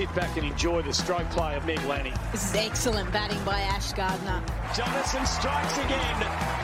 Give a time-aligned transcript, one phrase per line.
[0.00, 2.14] Sit back and enjoy the stroke play of Meg Lanning.
[2.32, 4.42] This is excellent batting by Ash Gardner.
[4.72, 6.16] Jonassen strikes again.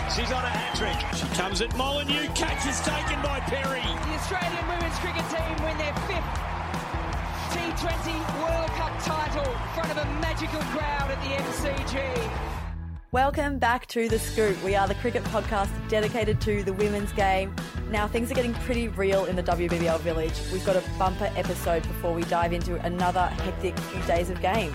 [0.09, 0.97] She's on a hat trick.
[1.21, 2.29] She comes at Molineux.
[2.35, 3.85] Catch is taken by Perry.
[4.09, 6.25] The Australian women's cricket team win their fifth
[7.53, 12.31] T20 World Cup title in front of a magical crowd at the MCG.
[13.13, 14.65] Welcome back to The Scoop.
[14.65, 17.55] We are the cricket podcast dedicated to the women's game.
[17.91, 20.35] Now, things are getting pretty real in the WBBL village.
[20.53, 24.75] We've got a bumper episode before we dive into another hectic few days of games.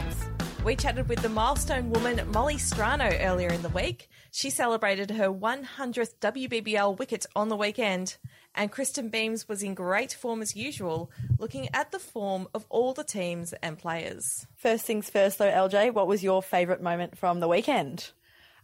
[0.63, 4.09] We chatted with the milestone woman Molly Strano earlier in the week.
[4.31, 8.15] She celebrated her 100th WBBL wicket on the weekend.
[8.55, 12.93] And Kristen Beams was in great form as usual, looking at the form of all
[12.93, 14.47] the teams and players.
[14.55, 18.11] First things first, though, LJ, what was your favourite moment from the weekend?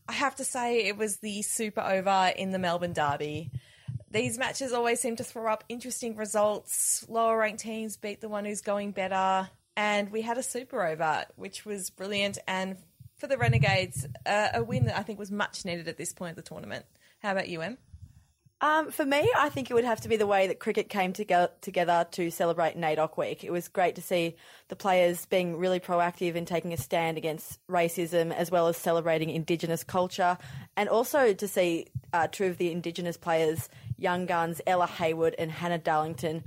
[0.07, 3.51] I have to say it was the super over in the Melbourne Derby.
[4.09, 7.05] These matches always seem to throw up interesting results.
[7.09, 9.49] Lower ranked teams beat the one who's going better.
[9.75, 12.37] And we had a super over, which was brilliant.
[12.47, 12.77] And
[13.17, 16.31] for the Renegades, uh, a win that I think was much needed at this point
[16.31, 16.85] of the tournament.
[17.19, 17.77] How about you, Em?
[18.59, 21.13] Um, for me, I think it would have to be the way that cricket came
[21.13, 23.43] together, together to celebrate NAIDOC Week.
[23.43, 24.35] It was great to see
[24.69, 29.29] the players being really proactive in taking a stand against racism, as well as celebrating
[29.29, 30.39] Indigenous culture,
[30.75, 35.51] and also to see uh, two of the Indigenous players, young guns Ella Hayward and
[35.51, 36.43] Hannah Darlington,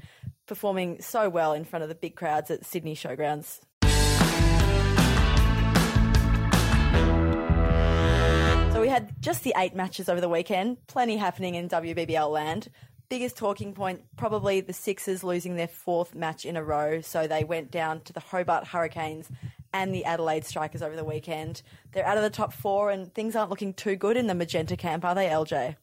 [0.47, 3.61] performing so well in front of the big crowds at Sydney Showgrounds.
[8.73, 12.69] So we had just the eight matches over the weekend, plenty happening in WBBL land.
[13.09, 17.01] Biggest talking point, probably the Sixers losing their fourth match in a row.
[17.01, 19.29] So they went down to the Hobart Hurricanes
[19.73, 21.63] and the Adelaide Strikers over the weekend.
[21.93, 24.77] They're out of the top four, and things aren't looking too good in the Magenta
[24.77, 25.77] camp, are they, LJ?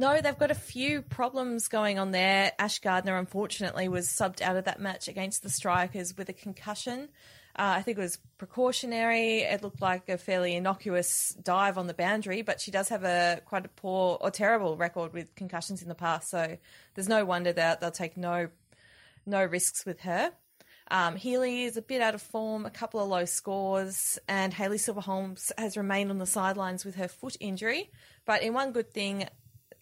[0.00, 2.52] No, they've got a few problems going on there.
[2.58, 7.10] Ash Gardner, unfortunately, was subbed out of that match against the Strikers with a concussion.
[7.54, 9.40] Uh, I think it was precautionary.
[9.40, 13.42] It looked like a fairly innocuous dive on the boundary, but she does have a
[13.44, 16.30] quite a poor or terrible record with concussions in the past.
[16.30, 16.56] So
[16.94, 18.48] there's no wonder that they'll take no
[19.26, 20.32] no risks with her.
[20.90, 24.78] Um, Healy is a bit out of form, a couple of low scores, and Hayley
[24.78, 27.90] Silver-Holmes has remained on the sidelines with her foot injury.
[28.24, 29.28] But in one good thing,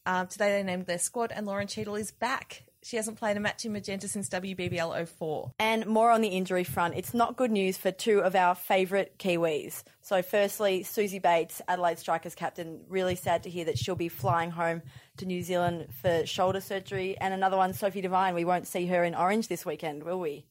[0.09, 2.65] uh, today they named their squad, and Lauren Cheadle is back.
[2.83, 5.53] She hasn't played a match in Magenta since WBBL 04.
[5.59, 9.19] And more on the injury front, it's not good news for two of our favourite
[9.19, 9.83] Kiwis.
[10.01, 14.51] So, firstly, Suzie Bates, Adelaide Strikers captain, really sad to hear that she'll be flying
[14.51, 14.81] home
[15.19, 17.19] to New Zealand for shoulder surgery.
[17.21, 20.47] And another one, Sophie Devine, we won't see her in Orange this weekend, will we?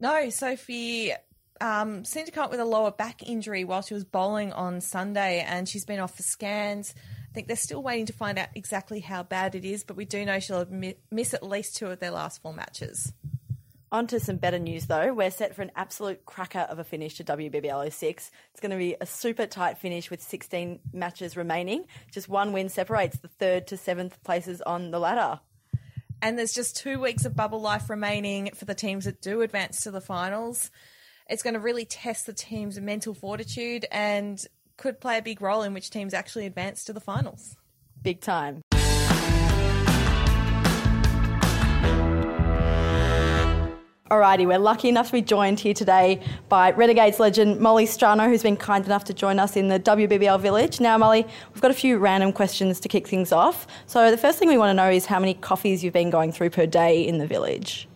[0.00, 1.12] No, Sophie
[1.60, 4.80] um, seemed to come up with a lower back injury while she was bowling on
[4.80, 6.94] Sunday, and she's been off for scans.
[7.38, 10.24] Think they're still waiting to find out exactly how bad it is, but we do
[10.24, 10.66] know she'll
[11.12, 13.12] miss at least two of their last four matches.
[13.92, 15.14] On to some better news, though.
[15.14, 18.32] We're set for an absolute cracker of a finish to WBBL 06.
[18.50, 21.84] It's going to be a super tight finish with 16 matches remaining.
[22.10, 25.38] Just one win separates the third to seventh places on the ladder.
[26.20, 29.82] And there's just two weeks of bubble life remaining for the teams that do advance
[29.82, 30.72] to the finals.
[31.28, 34.44] It's going to really test the team's mental fortitude and
[34.78, 37.56] could play a big role in which teams actually advance to the finals.
[38.00, 38.62] Big time.
[44.10, 48.42] Alrighty, we're lucky enough to be joined here today by Renegades legend Molly Strano, who's
[48.42, 50.80] been kind enough to join us in the WBBL village.
[50.80, 53.66] Now, Molly, we've got a few random questions to kick things off.
[53.84, 56.32] So, the first thing we want to know is how many coffees you've been going
[56.32, 57.86] through per day in the village.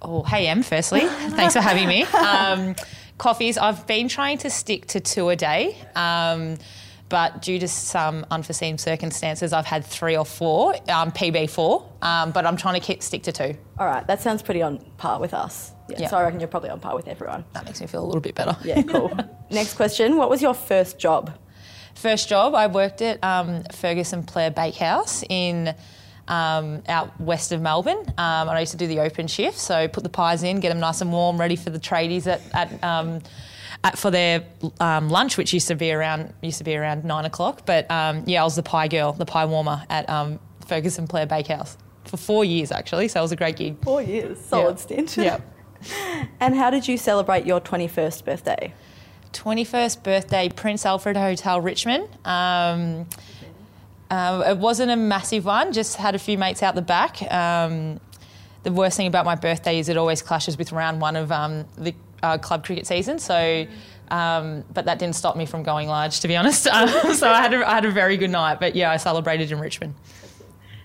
[0.00, 1.00] Oh, hey, Em, firstly.
[1.30, 2.02] Thanks for having me.
[2.02, 2.76] Um,
[3.18, 3.58] coffees.
[3.58, 5.76] I've been trying to stick to two a day.
[5.94, 6.58] Um,
[7.08, 12.46] but due to some unforeseen circumstances, I've had three or four, um, PB4, um, but
[12.46, 13.54] I'm trying to keep, stick to two.
[13.78, 15.72] All right, that sounds pretty on par with us.
[15.90, 16.08] Yeah, Yeah.
[16.08, 17.44] So I reckon you're probably on par with everyone.
[17.52, 18.56] That makes me feel a little bit better.
[18.64, 19.14] Yeah, cool.
[19.50, 20.16] Next question.
[20.16, 21.38] What was your first job?
[21.94, 25.74] First job, I worked at um, Ferguson Plarre Bakehouse in
[26.32, 29.58] um, out west of Melbourne, um, and I used to do the open shift.
[29.58, 32.40] So put the pies in, get them nice and warm, ready for the tradies at,
[32.54, 33.20] at, um,
[33.84, 34.44] at for their
[34.80, 37.66] um, lunch, which used to be around used to be around nine o'clock.
[37.66, 41.28] But um, yeah, I was the pie girl, the pie warmer at um, Ferguson Plarre
[41.28, 43.08] Bakehouse for four years actually.
[43.08, 43.76] So it was a great gig.
[43.84, 44.40] Four years.
[44.40, 44.82] Solid Yeah.
[44.82, 45.16] stint.
[45.16, 45.38] Yeah.
[46.40, 48.72] And how did you celebrate your 21st birthday?
[49.32, 52.08] 21st birthday, Prince Alfred Hotel, Richmond.
[52.24, 53.06] Um,
[54.12, 57.22] um, it wasn't a massive one, just had a few mates out the back.
[57.32, 57.98] Um,
[58.62, 61.64] the worst thing about my birthday is it always clashes with round one of um,
[61.78, 63.18] the uh, club cricket season.
[63.18, 63.66] So,
[64.10, 66.66] um, but that didn't stop me from going large, to be honest.
[66.72, 68.60] Um, so I had, a, I had a very good night.
[68.60, 69.94] But yeah, I celebrated in Richmond.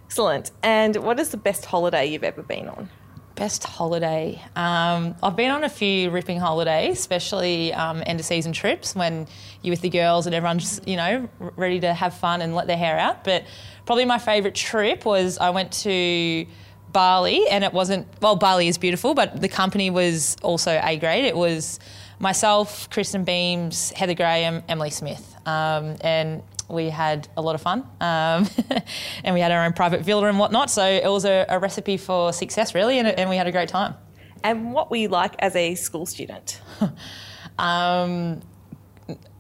[0.06, 0.52] Excellent.
[0.64, 2.90] And what is the best holiday you've ever been on?
[3.36, 4.42] Best holiday.
[4.56, 9.28] Um, I've been on a few ripping holidays, especially um, end of season trips when
[9.62, 12.78] you're with the girls and everyone's, you know, ready to have fun and let their
[12.78, 13.24] hair out.
[13.24, 13.46] But
[13.86, 16.46] probably my favourite trip was I went to
[16.92, 21.26] Bali and it wasn't, well, Bali is beautiful, but the company was also A grade.
[21.26, 21.80] It was
[22.20, 25.36] myself, Kristen Beams, Heather Graham, Emily Smith.
[25.46, 28.48] Um, and we had a lot of fun um,
[29.24, 30.70] and we had our own private villa and whatnot.
[30.70, 33.70] So it was a, a recipe for success, really, and, and we had a great
[33.70, 33.96] time.
[34.44, 36.62] And what were you like as a school student?
[37.60, 38.42] Um,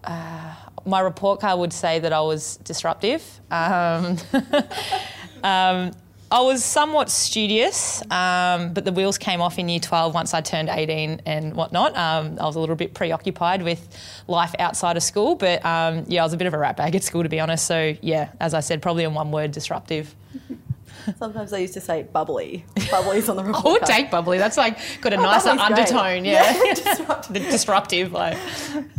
[0.07, 0.55] uh,
[0.85, 3.23] my report card would say that I was disruptive.
[3.51, 4.17] Um,
[5.43, 5.91] um,
[6.29, 10.41] I was somewhat studious, um, but the wheels came off in year 12 once I
[10.41, 11.95] turned 18 and whatnot.
[11.95, 13.87] Um, I was a little bit preoccupied with
[14.27, 16.95] life outside of school, but um, yeah, I was a bit of a rat bag
[16.95, 17.65] at school, to be honest.
[17.65, 20.13] So, yeah, as I said, probably in one word, disruptive.
[21.17, 22.65] Sometimes I used to say bubbly.
[22.91, 23.91] Bubbly's on the report I would card.
[23.91, 24.37] take bubbly.
[24.37, 25.79] That's like got a Oh, nicer bubbly's great.
[25.93, 26.25] undertone.
[26.25, 26.73] Yeah.
[26.73, 27.33] disruptive.
[27.33, 28.37] The disruptive, like.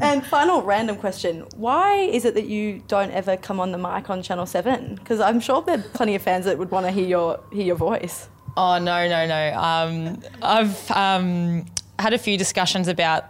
[0.00, 4.08] And final random question: Why is it that you don't ever come on the mic
[4.10, 4.94] on Channel Seven?
[4.96, 7.64] Because I'm sure there are plenty of fans that would want to hear your hear
[7.64, 8.28] your voice.
[8.56, 9.52] Oh no, no, no.
[9.58, 11.66] Um, I've um,
[11.98, 13.24] had a few discussions about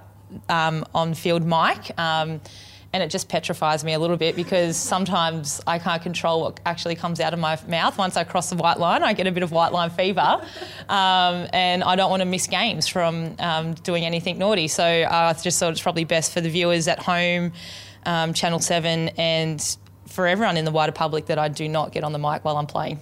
[0.49, 2.41] um, on-field mic, um,
[2.93, 6.95] and it just petrifies me a little bit because sometimes I can't control what actually
[6.95, 7.99] comes out of my mouth.
[7.99, 10.41] Once I cross the white line, I get a bit of white line fever,
[10.89, 14.69] um, and I don't want to miss games from um, doing anything naughty.
[14.69, 17.53] So I just thought it's probably best for the viewers at home,
[18.07, 19.77] um, Channel Seven, and
[20.07, 22.57] for everyone in the wider public that I do not get on the mic while
[22.57, 23.01] I'm playing.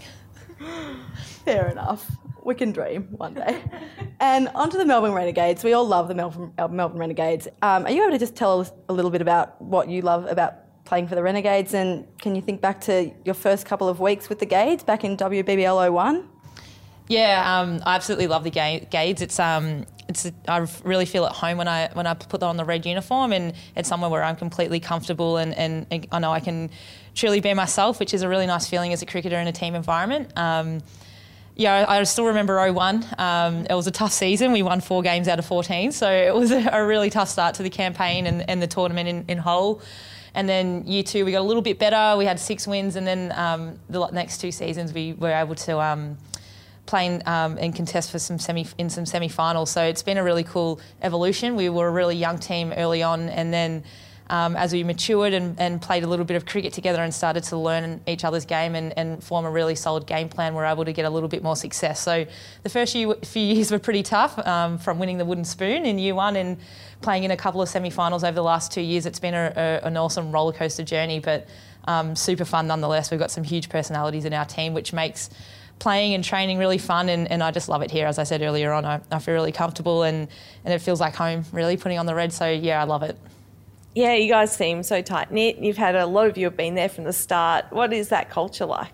[1.45, 2.11] Fair enough.
[2.47, 3.61] We can dream one day.
[4.21, 5.65] and onto the Melbourne Renegades.
[5.65, 7.49] We all love the Melbourne, uh, Melbourne Renegades.
[7.61, 10.27] Um, are you able to just tell us a little bit about what you love
[10.27, 11.75] about playing for the Renegades?
[11.75, 15.03] And can you think back to your first couple of weeks with the Gades back
[15.03, 16.29] in WBBL 01?
[17.09, 19.23] Yeah, um, I absolutely love the ga- Gades.
[19.23, 22.65] It's um, it's I really feel at home when I when I put on the
[22.65, 26.39] red uniform, and it's somewhere where I'm completely comfortable, and, and, and I know I
[26.39, 26.71] can
[27.17, 29.75] truly be myself, which is a really nice feeling as a cricketer in a team
[29.75, 30.33] environment.
[30.37, 30.81] Um,
[31.57, 33.07] yeah, I still remember 01.
[33.17, 34.53] Um, it was a tough season.
[34.53, 37.63] We won four games out of 14, so it was a, really tough start to
[37.63, 39.81] the campaign and, and the tournament in, in whole.
[40.35, 42.19] And then year two, we got a little bit better.
[42.19, 45.81] We had six wins, and then um, the next two seasons, we were able to
[45.81, 46.19] um,
[46.85, 49.71] play in, um, and contest for some semi in some semi-finals.
[49.71, 51.57] So it's been a really cool evolution.
[51.57, 53.83] We were a really young team early on, and then
[54.29, 57.45] um, as we matured and, and played a little bit of cricket together and started
[57.45, 60.85] to learn each other's game and, and form a really solid game plan, we're able
[60.85, 62.01] to get a little bit more success.
[62.01, 62.27] So
[62.63, 65.99] the first few, few years were pretty tough um, from winning the wooden spoon in
[65.99, 66.59] year one and
[67.03, 69.07] playing in a couple of semi-finals over the last two years.
[69.07, 71.47] It's been a, a, an awesome roller coaster journey, but
[71.87, 73.11] um, super fun nonetheless.
[73.11, 75.31] We've got some huge personalities in our team, which makes
[75.79, 78.07] playing and training really fun and, and I just love it here.
[78.07, 80.27] As I said earlier on, I, I feel really comfortable and,
[80.65, 82.33] and it feels like home really putting on the red.
[82.33, 83.17] So yeah, I love it.
[83.97, 85.57] Yeah, you guys seem so tight knit.
[85.57, 87.65] You've had a lot of you have been there from the start.
[87.71, 88.93] What is that culture like?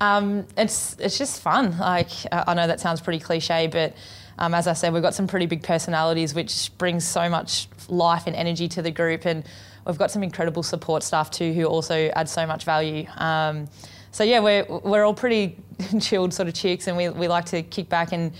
[0.00, 1.76] Um, it's it's just fun.
[1.76, 3.92] Like uh, I know that sounds pretty cliche, but
[4.38, 8.28] um, as I said, we've got some pretty big personalities, which brings so much life
[8.28, 9.44] and energy to the group, and
[9.84, 13.08] we've got some incredible support staff too, who also add so much value.
[13.16, 13.68] Um,
[14.12, 15.56] so yeah, we're we're all pretty
[16.00, 18.30] chilled sort of chicks, and we we like to kick back and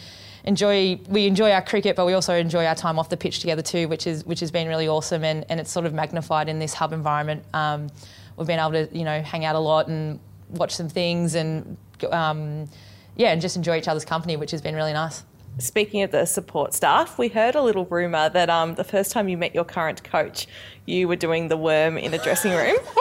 [0.45, 3.63] enjoy we enjoy our cricket, but we also enjoy our time off the pitch together
[3.63, 6.59] too, which is which has been really awesome, and, and it's sort of magnified in
[6.59, 7.45] this hub environment.
[7.55, 7.89] Um,
[8.37, 10.19] we've been able to you know hang out a lot and
[10.51, 11.77] watch some things and
[12.11, 12.69] um,
[13.17, 15.23] yeah, and just enjoy each other's company, which has been really nice.
[15.59, 19.29] Speaking of the support staff, we heard a little rumour that um, the first time
[19.29, 20.47] you met your current coach,
[20.87, 22.77] you were doing the worm in a dressing room.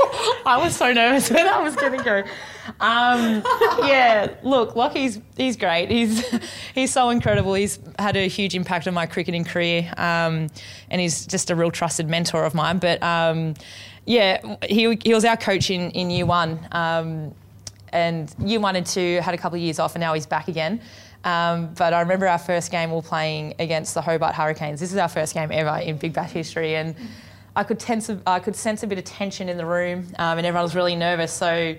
[0.45, 2.17] I was so nervous where that was going to go.
[2.81, 3.43] Um,
[3.87, 5.89] yeah, look, Lachie's he's great.
[5.89, 6.25] He's
[6.75, 7.53] he's so incredible.
[7.53, 10.49] He's had a huge impact on my cricketing career, um,
[10.89, 12.79] and he's just a real trusted mentor of mine.
[12.79, 13.53] But um,
[14.05, 16.67] yeah, he, he was our coach in, in year one.
[16.71, 17.35] Um,
[17.91, 20.47] and year one and two had a couple of years off, and now he's back
[20.47, 20.81] again.
[21.23, 24.79] Um, but I remember our first game we were playing against the Hobart Hurricanes.
[24.79, 26.95] This is our first game ever in Big Bash history, and
[27.55, 30.47] I could tense, I could sense a bit of tension in the room, um, and
[30.47, 31.33] everyone was really nervous.
[31.33, 31.75] So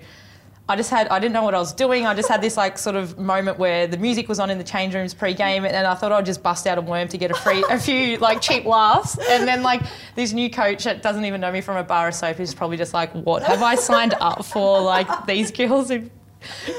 [0.69, 2.05] I just had, I didn't know what I was doing.
[2.05, 4.63] I just had this like sort of moment where the music was on in the
[4.63, 7.33] change rooms pre-game, and I thought I'd just bust out a worm to get a
[7.33, 9.17] free, a few like cheap laughs.
[9.17, 9.81] And then like
[10.13, 12.77] this new coach that doesn't even know me from a bar of soap is probably
[12.77, 14.79] just like, what have I signed up for?
[14.81, 16.03] Like these girls are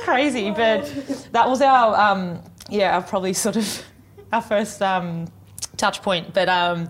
[0.05, 0.53] crazy.
[0.53, 0.87] But
[1.33, 1.99] that was our.
[2.01, 2.41] Um,
[2.73, 3.83] yeah, probably sort of
[4.33, 5.27] our first um,
[5.77, 6.33] touch point.
[6.33, 6.89] But um,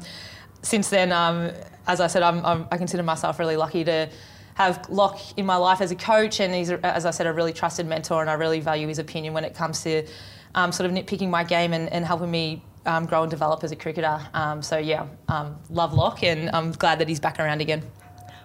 [0.63, 1.51] since then, um,
[1.87, 4.09] as I said, I'm, I'm, i consider myself really lucky to
[4.55, 7.53] have Lock in my life as a coach, and he's, as I said, a really
[7.53, 10.07] trusted mentor, and I really value his opinion when it comes to
[10.55, 13.73] um, sort of nitpicking my game and, and helping me um, grow and develop as
[13.73, 14.21] a cricketer.
[14.35, 15.07] Um, so yeah,
[15.71, 17.83] love Lock, and I'm glad that he's back around again.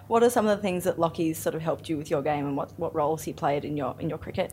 [0.08, 2.46] What are some of the things that Lachie's sort of helped you with your game,
[2.46, 4.52] and what, what roles he played in your in your cricket?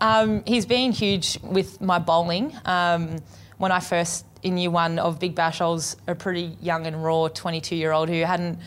[0.00, 2.54] Um, he's been huge with my bowling.
[2.64, 3.22] Um,
[3.58, 7.02] when I first in year one of Big Bash, I was a pretty young and
[7.02, 8.58] raw 22 year old who hadn't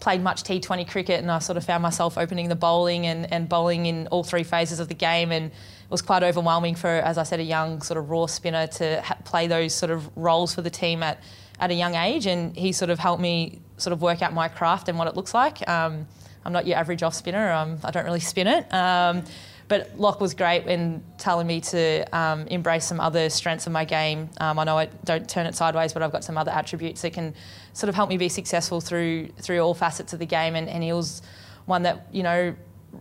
[0.00, 3.48] played much T20 cricket, and I sort of found myself opening the bowling and, and
[3.48, 7.16] bowling in all three phases of the game, and it was quite overwhelming for, as
[7.16, 10.54] I said, a young sort of raw spinner to ha- play those sort of roles
[10.54, 11.22] for the team at
[11.64, 14.48] at a young age, and he sort of helped me sort of work out my
[14.48, 15.66] craft and what it looks like.
[15.66, 16.06] Um,
[16.44, 17.50] I'm not your average off spinner.
[17.50, 18.72] Um, I don't really spin it.
[18.72, 19.24] Um,
[19.66, 23.86] but Locke was great in telling me to um, embrace some other strengths of my
[23.86, 24.28] game.
[24.38, 27.14] Um, I know I don't turn it sideways, but I've got some other attributes that
[27.14, 27.34] can
[27.72, 30.54] sort of help me be successful through through all facets of the game.
[30.54, 31.22] And, and he was
[31.64, 32.54] one that you know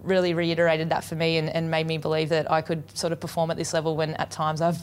[0.04, 3.20] really reiterated that for me and, and made me believe that I could sort of
[3.20, 4.82] perform at this level when at times I've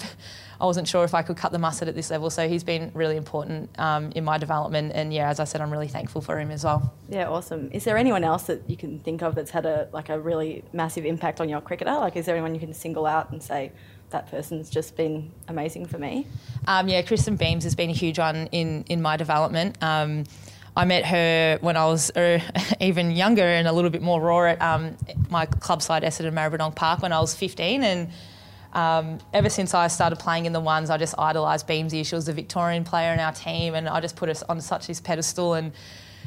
[0.60, 2.28] I wasn't sure if I could cut the mustard at this level.
[2.28, 4.92] So he's been really important um, in my development.
[4.94, 6.92] And yeah, as I said, I'm really thankful for him as well.
[7.08, 7.70] Yeah, awesome.
[7.72, 10.62] Is there anyone else that you can think of that's had a like a really
[10.72, 11.92] massive impact on your cricketer?
[11.92, 13.72] Like, is there anyone you can single out and say?
[14.10, 16.26] That person's just been amazing for me.
[16.66, 19.80] Um, yeah, Kristen Beams has been a huge one in in my development.
[19.80, 20.24] Um,
[20.76, 22.40] I met her when I was uh,
[22.80, 24.96] even younger and a little bit more raw at um,
[25.28, 28.10] my club side Essendon Maribyrnong Park when I was 15 and
[28.72, 32.06] um, ever since I started playing in the ones, I just idolised Beamsy.
[32.06, 34.86] She was a Victorian player in our team, and I just put her on such
[34.86, 35.72] this pedestal and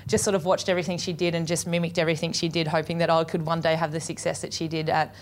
[0.07, 3.09] just sort of watched everything she did and just mimicked everything she did, hoping that
[3.09, 5.15] I could one day have the success that she did at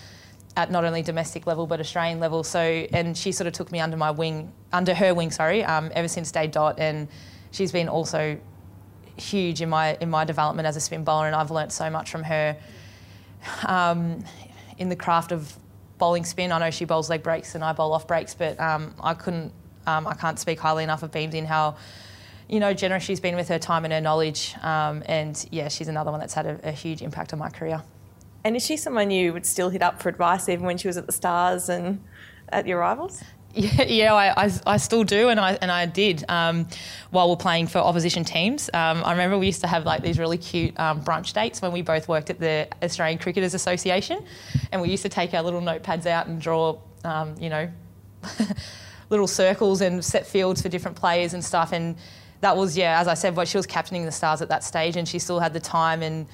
[0.58, 2.44] at not only domestic level but Australian level.
[2.44, 5.92] So, and she sort of took me under my wing, under her wing, sorry, um,
[5.94, 7.08] ever since day dot, and
[7.52, 8.38] she's been also
[9.16, 12.10] huge in my in my development as a spin bowler, and I've learnt so much
[12.10, 12.58] from her.
[13.66, 14.24] Um,
[14.78, 15.56] in the craft of
[16.02, 16.52] bowling spin.
[16.52, 19.54] I know she bowls leg breaks and I bowl off breaks, but um, I couldn't,
[19.86, 21.76] um, I can't speak highly enough of Beams in how,
[22.50, 24.56] you know, generous she's been with her time and her knowledge.
[24.64, 27.84] Um, and yeah, she's another one that's had a, a huge impact on my career.
[28.44, 30.98] And is she someone you would still hit up for advice even when she was
[30.98, 32.04] at the Stars and
[32.50, 33.24] at your rivals?
[33.56, 36.68] Yeah, yeah I, I, I, still do, and I and I did um,
[37.10, 38.70] while we're playing for opposition teams.
[38.74, 41.74] Um, I remember we used to have like these really cute um, brunch dates when
[41.74, 44.24] we both worked at the Australian Cricketers Association,
[44.72, 47.70] and we used to take our little notepads out and draw, um, you know,
[49.10, 51.74] little circles and set fields for different players and stuff.
[51.74, 51.98] And
[52.40, 54.96] that was yeah, as I said, what she was captaining the Stars at that stage,
[54.96, 56.26] and she still had the time and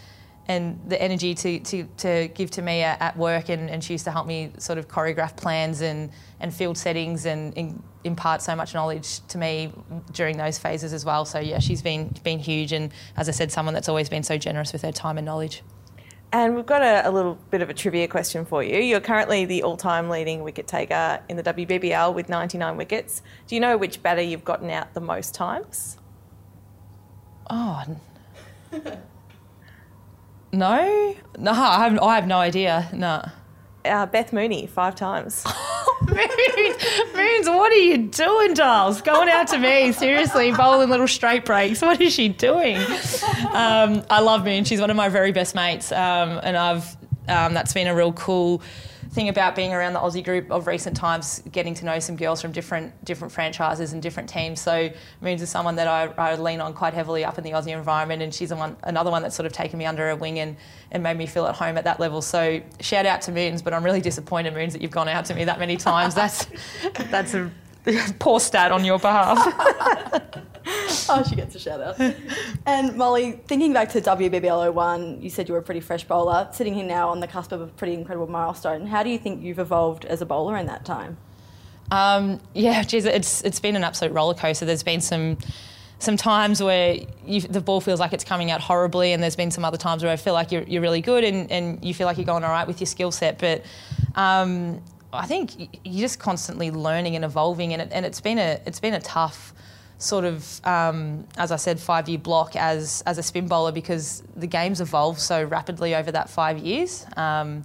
[0.47, 3.93] and the energy to, to, to give to me at, at work and, and, she
[3.93, 8.41] used to help me sort of choreograph plans and, and field settings and, and, impart
[8.41, 9.69] so much knowledge to me
[10.13, 11.25] during those phases as well.
[11.25, 14.37] So yeah, she's been been huge and as I said, someone that's always been so
[14.37, 15.61] generous with her time and knowledge.
[16.31, 18.79] And we've got a, a little bit of a trivia question for you.
[18.79, 23.21] You're currently the all-time leading wicket taker in the WBBL with 99 wickets.
[23.47, 25.97] Do you know which batter you've gotten out the most times?
[27.49, 27.83] Oh.
[30.51, 32.89] No, no, I have, I have no idea.
[32.93, 33.23] No.
[33.85, 35.45] Uh, Beth Mooney, five times.
[36.07, 36.83] Moons,
[37.15, 39.01] Moons, what are you doing, dolls?
[39.01, 41.81] Going out to me, seriously, bowling little straight breaks.
[41.81, 42.77] What is she doing?
[42.77, 44.63] Um, I love Moon.
[44.63, 46.95] She's one of my very best mates, um, and I've
[47.27, 48.61] um, that's been a real cool
[49.09, 52.41] thing about being around the Aussie group of recent times, getting to know some girls
[52.41, 54.61] from different different franchises and different teams.
[54.61, 54.89] So
[55.21, 58.21] Moons is someone that I, I lean on quite heavily up in the Aussie environment,
[58.21, 60.55] and she's one, another one that's sort of taken me under her wing and,
[60.91, 62.21] and made me feel at home at that level.
[62.21, 65.35] So shout out to Moons, but I'm really disappointed, Moons, that you've gone out to
[65.35, 66.15] me that many times.
[66.15, 66.47] That's
[67.09, 67.51] that's a
[68.19, 69.37] poor stat on your behalf.
[71.09, 71.99] oh, she gets a shout out.
[72.65, 76.49] and Molly, thinking back to WBBL 01, you said you were a pretty fresh bowler.
[76.51, 79.43] Sitting here now on the cusp of a pretty incredible milestone, how do you think
[79.43, 81.17] you've evolved as a bowler in that time?
[81.89, 84.65] Um, yeah, geez, it's it's been an absolute roller coaster.
[84.65, 85.37] There's been some
[85.99, 89.51] some times where you, the ball feels like it's coming out horribly, and there's been
[89.51, 92.05] some other times where I feel like you're, you're really good and, and you feel
[92.05, 93.39] like you're going all right with your skill set.
[93.39, 93.63] But
[94.15, 94.81] um,
[95.13, 98.79] I think you're just constantly learning and evolving, and, it, and it's been a it's
[98.79, 99.53] been a tough
[99.99, 104.23] sort of, um, as I said, five year block as as a spin bowler because
[104.35, 107.05] the game's evolved so rapidly over that five years.
[107.15, 107.63] Um,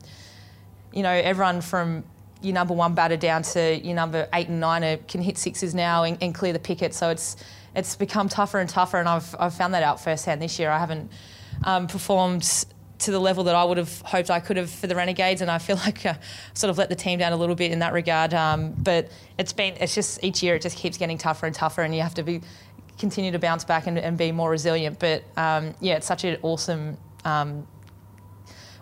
[0.92, 2.04] you know, everyone from
[2.42, 6.02] your number one batter down to your number eight and nine can hit sixes now
[6.04, 6.94] and, and clear the picket.
[6.94, 7.36] So it's
[7.74, 10.70] it's become tougher and tougher, and I've I've found that out firsthand this year.
[10.70, 11.10] I haven't
[11.64, 12.66] um, performed
[13.02, 15.50] to the level that I would have hoped I could have for the Renegades, and
[15.50, 16.18] I feel like I
[16.54, 18.34] sort of let the team down a little bit in that regard.
[18.34, 21.82] Um, but it's been it's just each year it just keeps getting tougher and tougher,
[21.82, 22.40] and you have to be
[22.98, 24.98] continue to bounce back and, and be more resilient.
[24.98, 26.96] But um, yeah, it's such an awesome.
[27.24, 27.66] Um,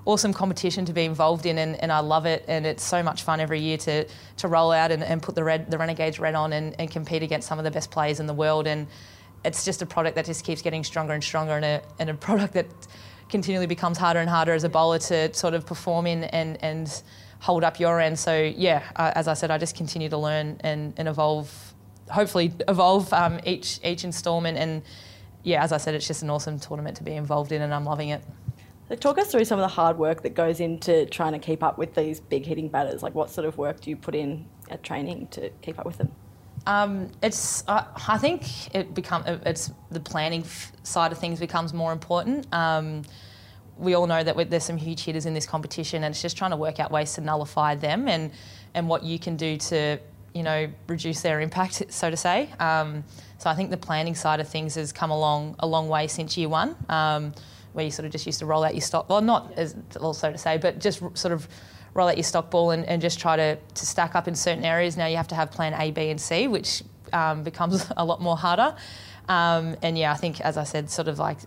[0.07, 3.23] awesome competition to be involved in and, and, I love it and it's so much
[3.23, 4.07] fun every year to
[4.39, 7.23] to roll out and, and put the red the Renegades red on and, and compete
[7.23, 8.87] against some of the best players in the world and
[9.45, 12.15] it's just a product that just keeps getting stronger and stronger and a, and a
[12.15, 12.67] product that
[13.30, 17.02] continually becomes harder and harder as a bowler to sort of perform in and, and
[17.40, 18.18] hold up your end.
[18.18, 21.75] So, yeah, uh, as I said, I just continue to learn and, and evolve,
[22.10, 24.58] hopefully, evolve um, each, each instalment.
[24.58, 24.82] And,
[25.42, 27.84] yeah, as I said, it's just an awesome tournament to be involved in, and I'm
[27.84, 28.22] loving it.
[28.88, 31.62] So talk us through some of the hard work that goes into trying to keep
[31.62, 33.02] up with these big hitting batters.
[33.02, 35.99] Like, what sort of work do you put in at training to keep up with
[35.99, 36.10] them?
[36.67, 40.45] Um, it's uh, I think it become it's the planning
[40.83, 42.52] side of things becomes more important.
[42.52, 43.02] Um,
[43.76, 46.50] we all know that there's some huge hitters in this competition, and it's just trying
[46.50, 48.31] to work out ways to nullify them and
[48.75, 49.99] and what you can do to
[50.35, 52.50] you know reduce their impact, so to say.
[52.59, 53.05] Um,
[53.38, 56.37] so I think the planning side of things has come along a long way since
[56.37, 57.33] year one, um,
[57.73, 59.09] where you sort of just used to roll out your stock.
[59.09, 61.49] Well, not as also to say, but just sort of
[61.94, 64.65] roll out your stock ball and, and just try to, to stack up in certain
[64.65, 64.97] areas.
[64.97, 68.21] Now you have to have plan A, B, and C, which um, becomes a lot
[68.21, 68.75] more harder.
[69.28, 71.38] Um, and yeah, I think, as I said, sort of like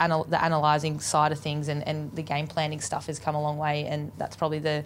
[0.00, 3.42] anal- the analysing side of things and, and the game planning stuff has come a
[3.42, 4.84] long way, and that's probably the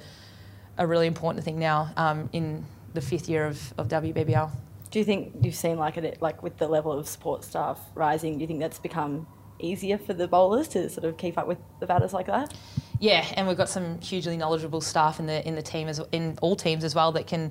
[0.78, 4.50] a really important thing now um, in the fifth year of, of WBBL.
[4.90, 8.34] Do you think you've seen like it like with the level of support staff rising?
[8.34, 9.26] Do you think that's become
[9.60, 12.54] easier for the bowlers to sort of keep up with the batters like that?
[12.98, 16.38] Yeah, and we've got some hugely knowledgeable staff in the in the team as in
[16.42, 17.50] all teams as well that can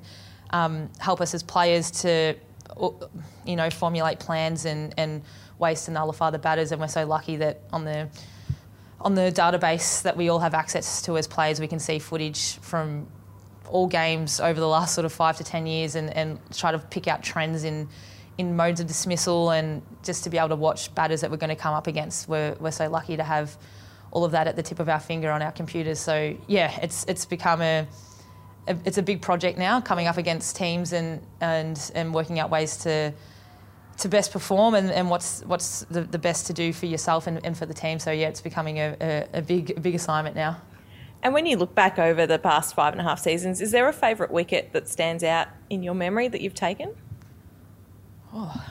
[0.50, 2.34] um, help us as players to
[3.44, 5.22] you know formulate plans and and
[5.58, 6.72] ways to nullify the batters.
[6.72, 8.08] And we're so lucky that on the
[9.00, 12.56] on the database that we all have access to as players, we can see footage
[12.58, 13.06] from
[13.68, 16.78] all games over the last sort of five to ten years and, and try to
[16.78, 17.88] pick out trends in
[18.40, 21.56] in modes of dismissal and just to be able to watch batters that we're going
[21.56, 22.26] to come up against.
[22.26, 23.56] We're, we're so lucky to have
[24.12, 26.00] all of that at the tip of our finger on our computers.
[26.00, 27.86] So yeah, it's it's become a,
[28.66, 32.50] a it's a big project now, coming up against teams and and and working out
[32.50, 33.12] ways to
[33.98, 37.44] to best perform and, and what's what's the, the best to do for yourself and,
[37.44, 37.98] and for the team.
[37.98, 40.56] So yeah, it's becoming a, a, a big a big assignment now.
[41.22, 43.86] And when you look back over the past five and a half seasons, is there
[43.86, 46.94] a favourite wicket that stands out in your memory that you've taken?
[48.34, 48.64] Oh,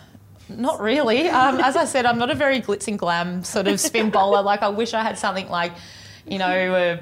[0.49, 1.27] not really.
[1.27, 4.41] Um, as I said, I'm not a very glitz and glam sort of spin bowler.
[4.41, 5.73] Like I wish I had something like,
[6.27, 6.97] you know, uh,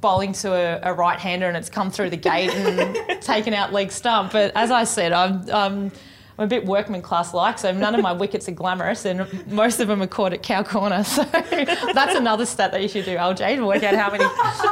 [0.00, 3.72] bowling to a, a right hander and it's come through the gate and taken out
[3.72, 4.32] leg stump.
[4.32, 5.48] But as I said, I'm.
[5.50, 5.92] Um,
[6.38, 9.80] I'm a bit workman class like, so none of my wickets are glamorous, and most
[9.80, 11.04] of them are caught at cow corner.
[11.12, 14.24] So that's another stat that you should do, LJ, to work out how many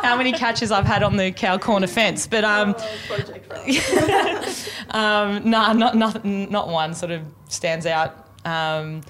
[0.03, 2.27] how many catches I've had on the cow corner fence.
[2.27, 2.75] But um,
[3.11, 4.55] oh,
[4.91, 8.29] um nah, not not not one sort of stands out.
[8.45, 9.03] Um,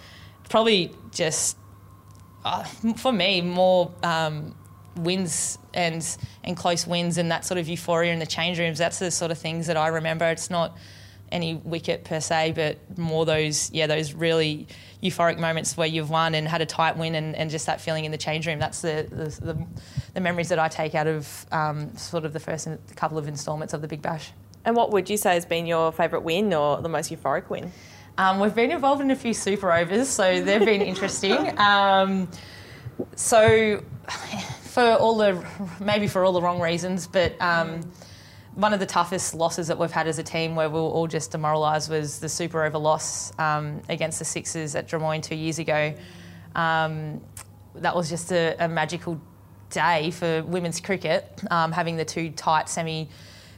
[0.48, 1.56] probably just
[2.44, 2.64] uh,
[2.96, 4.54] for me more um,
[4.96, 6.04] wins and
[6.44, 8.78] and close wins and that sort of euphoria in the change rooms.
[8.78, 10.26] That's the sort of things that I remember.
[10.26, 10.76] It's not
[11.33, 14.66] any wicket per se, but more those yeah those really
[15.03, 18.05] euphoric moments where you've won and had a tight win and, and just that feeling
[18.05, 18.59] in the change room.
[18.59, 19.66] That's the the, the,
[20.14, 23.73] the memories that I take out of um, sort of the first couple of instalments
[23.73, 24.33] of the Big Bash.
[24.64, 27.73] And what would you say has been your favourite win or the most euphoric win?
[28.19, 31.59] Um, we've been involved in a few super overs, so they've been interesting.
[31.59, 32.29] Um,
[33.14, 33.83] so,
[34.62, 35.45] for all the
[35.81, 37.81] maybe for all the wrong reasons, but um,
[38.54, 41.06] one of the toughest losses that we've had as a team where we were all
[41.06, 45.58] just demoralised was the super over loss um, against the Sixers at Drummoyne two years
[45.58, 45.94] ago.
[46.54, 47.20] Um,
[47.76, 49.20] that was just a, a, magical
[49.70, 53.08] day for women's cricket, um, having the two tight semi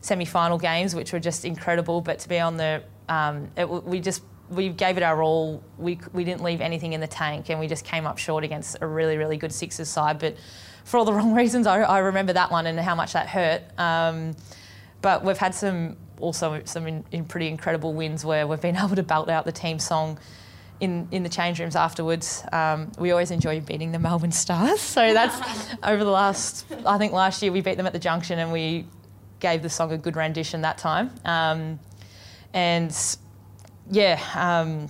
[0.02, 2.02] semi final games, which were just incredible.
[2.02, 5.64] But to be on the um, it, we just we gave it our all.
[5.78, 8.76] We we didn't leave anything in the tank, and we just came up short against
[8.82, 10.36] a really really good Sixers side, but.
[10.84, 13.62] For all the wrong reasons, I, I remember that one and how much that hurt.
[15.02, 18.96] But we've had some also some in, in pretty incredible wins where we've been able
[18.96, 20.18] to belt out the team song
[20.80, 22.42] in, in the change rooms afterwards.
[22.52, 24.80] Um, we always enjoy beating the Melbourne Stars.
[24.92, 28.38] So that's over the last, I think last year we beat them at the Junction
[28.38, 28.86] and we
[29.40, 31.10] gave the song a good rendition that time.
[31.24, 31.78] Um,
[32.52, 32.94] and
[33.90, 34.88] yeah, um,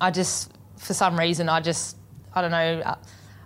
[0.00, 1.96] I just, for some reason, I just,
[2.34, 2.94] I don't know, uh,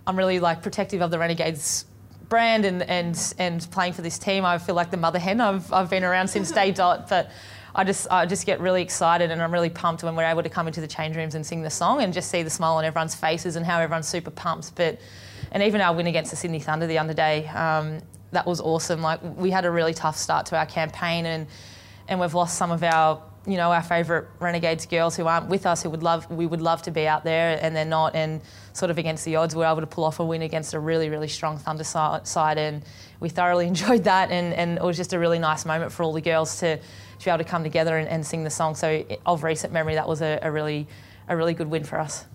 [0.05, 1.85] I'm really like protective of the Renegades
[2.31, 4.45] brand and, and, and playing for this team.
[4.45, 5.39] I feel like the mother hen.
[5.39, 7.29] I've, I've been around since day dot, but
[7.75, 10.49] I just I just get really excited and I'm really pumped when we're able to
[10.49, 12.85] come into the change rooms and sing the song and just see the smile on
[12.85, 14.75] everyone's faces and how everyone's super pumped.
[14.75, 14.99] But
[15.51, 19.01] and even our win against the Sydney Thunder the other day, um, that was awesome.
[19.01, 21.47] Like we had a really tough start to our campaign and
[22.07, 25.65] and we've lost some of our you know our favourite renegades girls who aren't with
[25.65, 28.39] us who would love we would love to be out there and they're not and
[28.73, 31.09] sort of against the odds we're able to pull off a win against a really
[31.09, 32.83] really strong thunder side and
[33.19, 36.13] we thoroughly enjoyed that and, and it was just a really nice moment for all
[36.13, 36.79] the girls to
[37.21, 38.75] to be able to come together and, and sing the song.
[38.75, 40.87] So of recent memory, that was a, a, really
[41.27, 42.25] a really good win for us.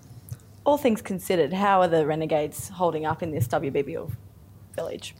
[0.65, 4.11] All things considered, how are the Renegades holding up in this WBBL
[4.75, 5.15] village?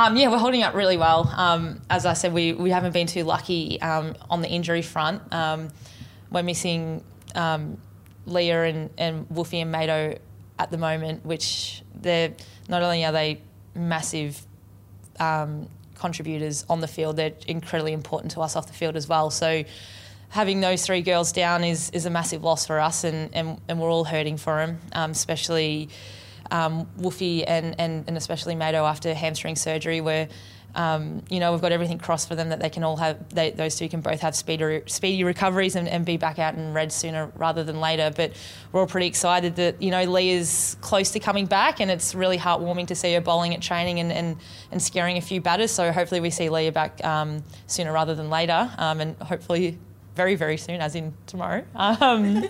[0.00, 1.30] Um, yeah, we're holding up really well.
[1.36, 5.20] Um, as I said, we, we haven't been too lucky um, on the injury front.
[5.30, 5.68] Um,
[6.30, 7.76] we're missing um,
[8.24, 10.16] Leah and, and Woofy and Mado
[10.58, 12.32] at the moment, which they're
[12.66, 13.42] not only are they
[13.74, 14.40] massive
[15.18, 17.16] um, contributors on the field.
[17.16, 19.30] They're incredibly important to us off the field as well.
[19.30, 19.64] So
[20.30, 23.78] having those three girls down is, is a massive loss for us, and, and, and
[23.78, 24.78] we're all hurting for them,
[25.10, 25.90] especially
[26.50, 30.28] um, Woofy and, and, and especially Mado after hamstring surgery, where
[30.74, 33.50] um, you know, we've got everything crossed for them that they can all have, they,
[33.50, 36.92] those two can both have speedy, speedy recoveries and, and, be back out in red
[36.92, 38.12] sooner rather than later.
[38.14, 38.32] But
[38.72, 42.14] we're all pretty excited that, you know, Lee is close to coming back and it's
[42.14, 44.36] really heartwarming to see her bowling at training and, and,
[44.70, 45.70] and scaring a few batters.
[45.70, 49.78] So hopefully we see Leah back um, sooner rather than later um, and hopefully
[50.20, 51.64] very, very soon, as in tomorrow.
[51.74, 52.44] Um,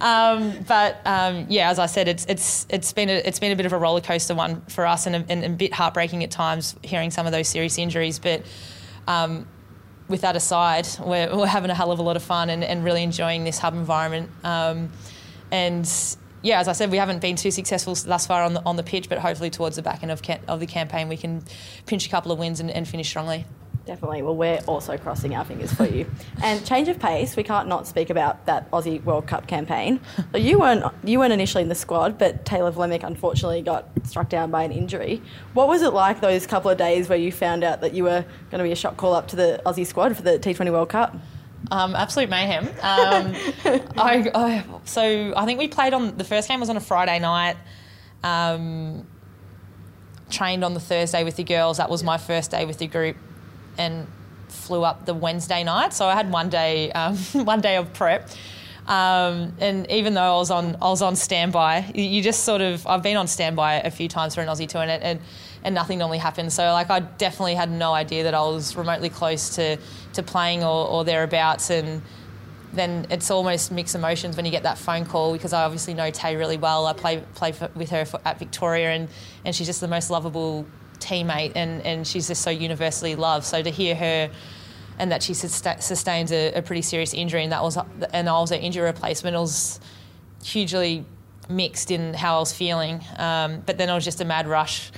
[0.00, 3.56] um, but um, yeah, as I said, it's it's it's been a, it's been a
[3.56, 6.30] bit of a roller coaster one for us, and a, and a bit heartbreaking at
[6.30, 8.18] times hearing some of those serious injuries.
[8.18, 8.42] But
[9.06, 9.46] um,
[10.08, 12.84] with that aside, we're, we're having a hell of a lot of fun and, and
[12.84, 14.30] really enjoying this hub environment.
[14.44, 14.90] Um,
[15.50, 15.88] and
[16.42, 18.82] yeah, as I said, we haven't been too successful thus far on the on the
[18.82, 21.42] pitch, but hopefully towards the back end of, of the campaign, we can
[21.86, 23.44] pinch a couple of wins and, and finish strongly.
[23.88, 24.20] Definitely.
[24.20, 26.04] Well, we're also crossing our fingers for you.
[26.42, 30.00] and change of pace, we can't not speak about that Aussie World Cup campaign.
[30.30, 34.28] So you weren't you weren't initially in the squad, but Tayla Vlaeminck unfortunately got struck
[34.28, 35.22] down by an injury.
[35.54, 38.26] What was it like those couple of days where you found out that you were
[38.50, 40.90] going to be a shot call up to the Aussie squad for the T20 World
[40.90, 41.16] Cup?
[41.70, 42.68] Um, absolute mayhem.
[42.68, 42.74] Um,
[43.96, 47.18] I, I, so I think we played on the first game was on a Friday
[47.20, 47.56] night.
[48.22, 49.06] Um,
[50.28, 51.78] trained on the Thursday with the girls.
[51.78, 53.16] That was my first day with the group
[53.78, 54.06] and
[54.48, 55.92] flew up the Wednesday night.
[55.94, 58.28] So I had one day, um, one day of prep.
[58.86, 61.92] Um, and even though I was on, I was on standby.
[61.94, 64.82] You just sort of, I've been on standby a few times for an Aussie tour,
[64.82, 65.20] and, and
[65.62, 66.54] and nothing normally happens.
[66.54, 69.76] So like, I definitely had no idea that I was remotely close to
[70.14, 72.00] to playing or, or thereabouts, and
[72.72, 76.10] then it's almost mixed emotions when you get that phone call because I obviously know
[76.10, 76.86] Tay really well.
[76.86, 79.08] I play play for, with her for, at Victoria, and
[79.44, 80.64] and she's just the most lovable
[81.00, 83.44] teammate and, and she's just so universally loved.
[83.44, 84.30] So to hear her
[84.98, 87.78] and that she sustains a, a, pretty serious injury and that was
[88.12, 89.80] and I was an injury replacement, it was
[90.42, 91.04] hugely
[91.48, 93.00] mixed in how I was feeling.
[93.16, 94.90] Um, but then it was just a mad rush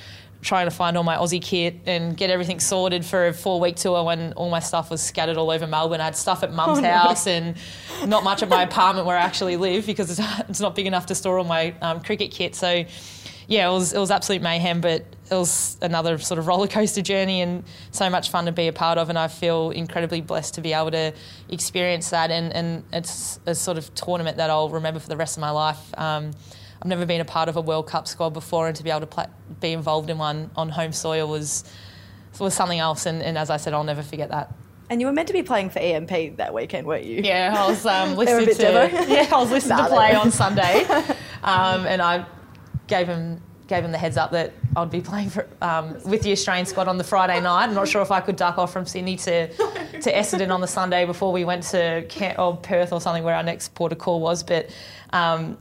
[0.42, 3.76] trying to find all my Aussie kit and get everything sorted for a four week
[3.76, 6.00] tour when all my stuff was scattered all over Melbourne.
[6.00, 7.32] I had stuff at mum's oh, house no.
[7.32, 7.56] and
[8.06, 11.06] not much at my apartment where I actually live because it's, it's not big enough
[11.06, 12.54] to store all my um, cricket kit.
[12.54, 12.84] So
[13.50, 17.02] yeah, it was it was absolute mayhem, but it was another sort of roller coaster
[17.02, 19.08] journey and so much fun to be a part of.
[19.08, 21.12] And I feel incredibly blessed to be able to
[21.48, 22.30] experience that.
[22.30, 25.50] And, and it's a sort of tournament that I'll remember for the rest of my
[25.50, 25.98] life.
[25.98, 26.30] Um,
[26.80, 29.00] I've never been a part of a World Cup squad before, and to be able
[29.00, 29.26] to play,
[29.58, 31.64] be involved in one on home soil was
[32.38, 33.04] was something else.
[33.04, 34.54] And, and as I said, I'll never forget that.
[34.88, 37.22] And you were meant to be playing for EMP that weekend, weren't you?
[37.22, 39.06] Yeah, I was um, listed to.
[39.08, 40.84] Yeah, I was listed nah, to play on Sunday,
[41.42, 42.24] um, and I
[42.90, 46.33] gave him gave him the heads up that I'd be playing for, um, with the
[46.33, 47.68] Australian squad on the Friday night.
[47.68, 50.66] I'm not sure if I could duck off from Sydney to, to Essendon on the
[50.66, 53.98] Sunday before we went to Kent or Perth or something where our next port of
[53.98, 54.42] call was.
[54.42, 54.70] But
[55.12, 55.57] um,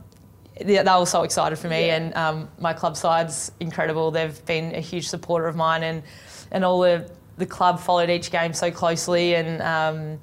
[0.58, 1.96] they, they, were so excited for me, yeah.
[1.96, 4.10] and um, my club side's incredible.
[4.10, 6.02] They've been a huge supporter of mine, and
[6.50, 9.62] and all the the club followed each game so closely and.
[9.62, 10.18] Um,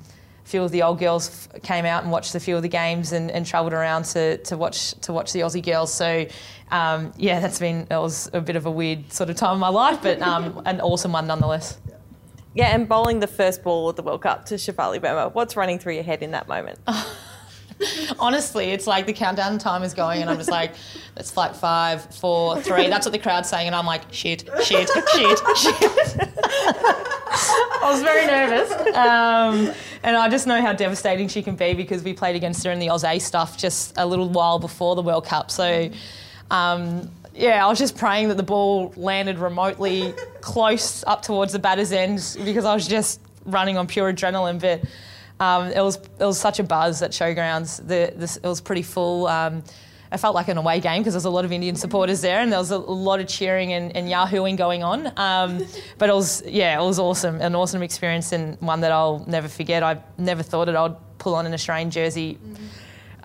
[0.48, 3.12] few of the old girls f- came out and watched a few of the games
[3.12, 5.94] and, and travelled around to, to watch to watch the Aussie girls.
[5.94, 6.26] So
[6.72, 9.60] um, yeah, that's been it was a bit of a weird sort of time in
[9.60, 11.80] my life, but um, an awesome one nonetheless.
[12.54, 15.34] Yeah, and bowling the first ball of the World Cup to Shafali Verma.
[15.34, 16.80] What's running through your head in that moment?
[18.20, 20.72] Honestly, it's like the countdown time is going, and I'm just like,
[21.16, 22.88] it's like five, four, three.
[22.88, 25.76] That's what the crowd's saying, and I'm like, shit, shit, shit, shit.
[27.80, 32.02] I was very nervous, um, and I just know how devastating she can be because
[32.02, 35.04] we played against her in the Oz A stuff just a little while before the
[35.04, 35.52] World Cup.
[35.52, 35.92] So,
[36.52, 41.60] um, yeah, I was just praying that the ball landed remotely close up towards the
[41.60, 44.82] batter's end because I was just running on pure adrenaline, but.
[45.40, 47.78] Um, it was it was such a buzz at Showgrounds.
[47.88, 49.28] The, this, it was pretty full.
[49.28, 49.64] Um,
[50.12, 52.40] it felt like an away game because there was a lot of Indian supporters there,
[52.40, 55.12] and there was a, lot of cheering and, and yahooing going on.
[55.18, 55.66] Um,
[55.98, 59.48] but it was yeah, it was awesome, an awesome experience, and one that I'll never
[59.48, 59.84] forget.
[59.84, 62.40] I never thought that I'd pull on an Australian jersey.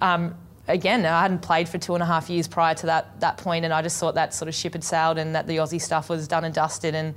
[0.00, 0.34] Um,
[0.68, 3.64] again, I hadn't played for two and a half years prior to that that point,
[3.64, 6.08] and I just thought that sort of ship had sailed, and that the Aussie stuff
[6.08, 7.14] was done and dusted, and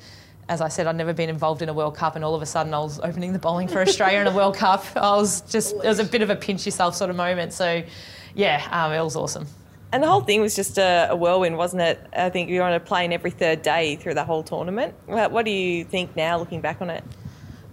[0.48, 2.46] as I said, I'd never been involved in a World Cup, and all of a
[2.46, 4.86] sudden I was opening the bowling for Australia in a World Cup.
[4.96, 7.54] I was just, it was a bit of a pinch yourself sort of moment.
[7.54, 7.84] So,
[8.36, 9.48] yeah, um, it was awesome.
[9.92, 12.06] And the whole thing was just a, a, whirlwind, wasn't it?
[12.14, 14.94] I think you were on a plane every third day through the whole tournament.
[15.06, 17.04] What, what do you think now, looking back on it?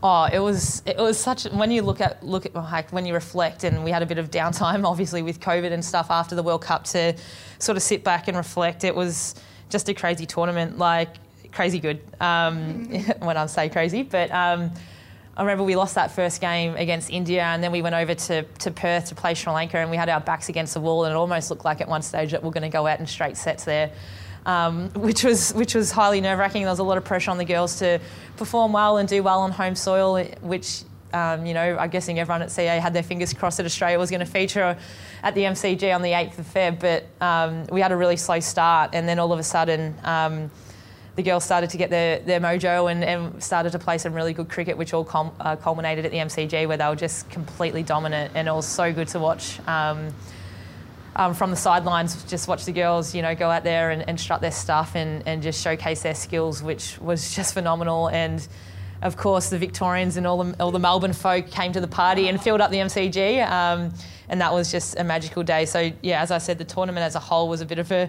[0.04, 3.14] Oh, it was it was such when you look at look at like when you
[3.14, 6.42] reflect, and we had a bit of downtime, obviously with COVID and stuff after the
[6.42, 7.14] World Cup to
[7.58, 8.84] sort of sit back and reflect.
[8.84, 9.34] It was
[9.70, 10.78] just a crazy tournament.
[10.78, 11.16] Like
[11.52, 12.86] crazy good um,
[13.20, 14.02] when I say crazy.
[14.02, 14.70] But um,
[15.36, 18.42] I remember we lost that first game against India, and then we went over to,
[18.42, 21.12] to Perth to play Sri Lanka, and we had our backs against the wall, and
[21.12, 23.06] it almost looked like at one stage that we are going to go out in
[23.06, 23.92] straight sets there.
[24.44, 26.62] Um, which was which was highly nerve wracking.
[26.62, 28.00] There was a lot of pressure on the girls to
[28.36, 30.82] perform well and do well on home soil, which
[31.14, 34.10] um, you know, I'm guessing everyone at CA had their fingers crossed that Australia was
[34.10, 34.76] going to feature
[35.22, 38.40] at the MCG on the 8th of Feb, but um, we had a really slow
[38.40, 40.50] start, and then all of a sudden um,
[41.16, 44.32] the girls started to get their, their mojo and, and started to play some really
[44.32, 47.82] good cricket, which all com- uh, culminated at the MCG where they were just completely
[47.82, 48.32] dominant.
[48.34, 49.60] And it was so good to watch.
[49.68, 50.14] Um,
[51.14, 54.18] um, from the sidelines, just watch the girls, you know, go out there and, and
[54.18, 58.08] strut their stuff and, and just showcase their skills, which was just phenomenal.
[58.08, 58.46] And
[59.02, 62.28] of course, the Victorians and all the, all the Melbourne folk came to the party
[62.28, 63.92] and filled up the MCG, um,
[64.28, 65.66] and that was just a magical day.
[65.66, 68.08] So yeah, as I said, the tournament as a whole was a bit of a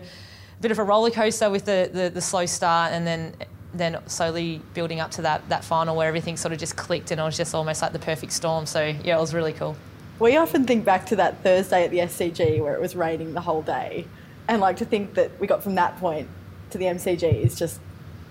[0.62, 3.34] bit of a roller coaster with the, the, the slow start and then
[3.74, 7.20] then slowly building up to that that final where everything sort of just clicked and
[7.20, 8.66] it was just almost like the perfect storm.
[8.66, 9.76] So yeah, it was really cool.
[10.20, 13.42] We often think back to that Thursday at the SCG where it was raining the
[13.42, 14.06] whole day,
[14.48, 16.28] and like to think that we got from that point
[16.70, 17.80] to the MCG is just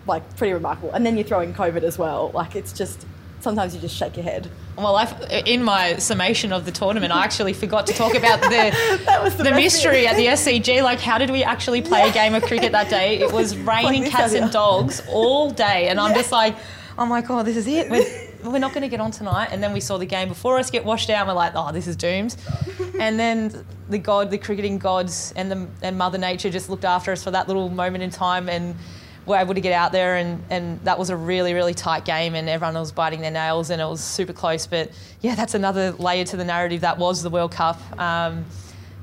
[0.07, 0.91] like pretty remarkable.
[0.93, 2.31] And then you throw in COVID as well.
[2.35, 3.07] Like it's just
[3.43, 4.51] sometimes you just shake your head.
[4.77, 5.15] Well, I've,
[5.47, 8.49] in my summation of the tournament, I actually forgot to talk about the
[9.37, 10.83] the, the mystery at the SCG.
[10.83, 12.11] Like, how did we actually play yeah.
[12.11, 13.19] a game of cricket that day?
[13.19, 16.57] It was raining like cats and dogs all day, and I'm just like,
[16.99, 17.91] oh my god, this is it.
[17.91, 18.05] We're,
[18.45, 19.49] we're not going to get on tonight.
[19.53, 21.21] And then we saw the game before us get washed out.
[21.21, 22.37] And we're like, oh, this is doomed.
[23.01, 27.11] And then the god, the cricketing gods, and the and Mother Nature just looked after
[27.11, 28.77] us for that little moment in time and
[29.27, 32.35] were able to get out there and, and that was a really really tight game
[32.35, 35.93] and everyone was biting their nails and it was super close but yeah that's another
[35.93, 38.45] layer to the narrative that was the World Cup um,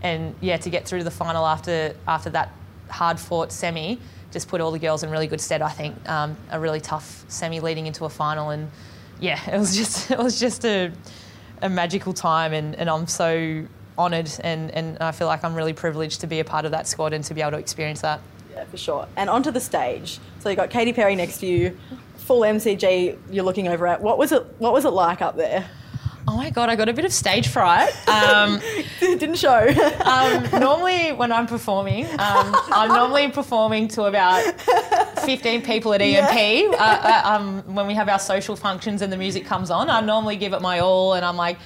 [0.02, 2.54] and yeah to get through to the final after after that
[2.90, 3.98] hard fought semi
[4.32, 7.24] just put all the girls in really good stead I think um, a really tough
[7.30, 8.70] semi leading into a final and
[9.20, 10.92] yeah it was just it was just a,
[11.62, 13.66] a magical time and, and I'm so
[13.98, 16.88] honoured and, and I feel like I'm really privileged to be a part of that
[16.88, 18.22] squad and to be able to experience that.
[18.52, 19.08] Yeah, for sure.
[19.18, 20.20] And onto the stage.
[20.40, 21.78] So you got Katy Perry next to you,
[22.16, 23.18] full MCG.
[23.30, 24.02] You're looking over at.
[24.02, 24.44] What was it?
[24.58, 25.70] What was it like up there?
[26.28, 27.92] Oh my god, I got a bit of stage fright.
[28.08, 28.60] Um,
[29.00, 29.68] Didn't show.
[30.06, 34.44] um, normally, when I'm performing, um, I'm normally performing to about
[35.22, 36.72] 15 people at EMP.
[36.72, 36.78] Yeah.
[36.78, 40.02] Uh, uh, um, when we have our social functions and the music comes on, I
[40.02, 41.58] normally give it my all, and I'm like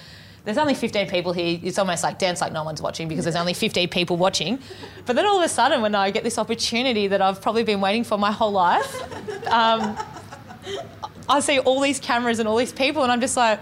[0.45, 1.59] there's only 15 people here.
[1.63, 4.59] It's almost like dance like no one's watching because there's only 15 people watching.
[5.05, 7.79] But then all of a sudden, when I get this opportunity that I've probably been
[7.79, 8.93] waiting for my whole life,
[9.47, 9.97] um,
[11.29, 13.61] I see all these cameras and all these people, and I'm just like,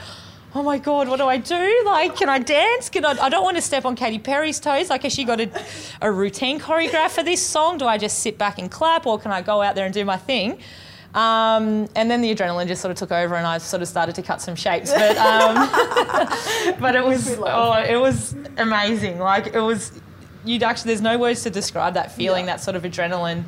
[0.54, 1.84] oh my god, what do I do?
[1.86, 2.90] Like, can I dance?
[2.90, 3.12] Can I?
[3.12, 4.90] I don't want to step on Katy Perry's toes.
[4.90, 5.50] Like, has she got a,
[6.02, 7.78] a routine choreograph for this song?
[7.78, 10.06] Do I just sit back and clap, or can I go out there and do
[10.06, 10.60] my thing?
[11.14, 14.16] Um, and then the adrenaline just sort of took over, and I sort of started
[14.16, 14.92] to cut some shapes.
[14.92, 15.56] But um,
[16.80, 19.20] but it was oh, it was amazing.
[19.20, 20.00] Like it was,
[20.46, 22.54] you'd actually there's no words to describe that feeling, yeah.
[22.54, 23.44] that sort of adrenaline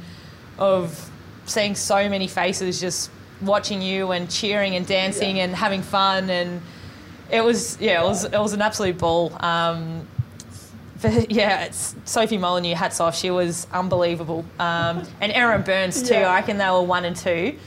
[0.57, 1.09] of
[1.45, 3.11] seeing so many faces just
[3.41, 5.43] watching you and cheering and dancing yeah.
[5.43, 6.61] and having fun and
[7.31, 9.35] it was yeah, it was it was an absolute ball.
[9.43, 10.07] Um,
[11.01, 13.15] but yeah, it's Sophie Molineux, hats off.
[13.15, 14.45] She was unbelievable.
[14.59, 16.15] Um, and Erin Burns too.
[16.15, 16.29] Yeah.
[16.29, 17.57] I reckon they were one and two.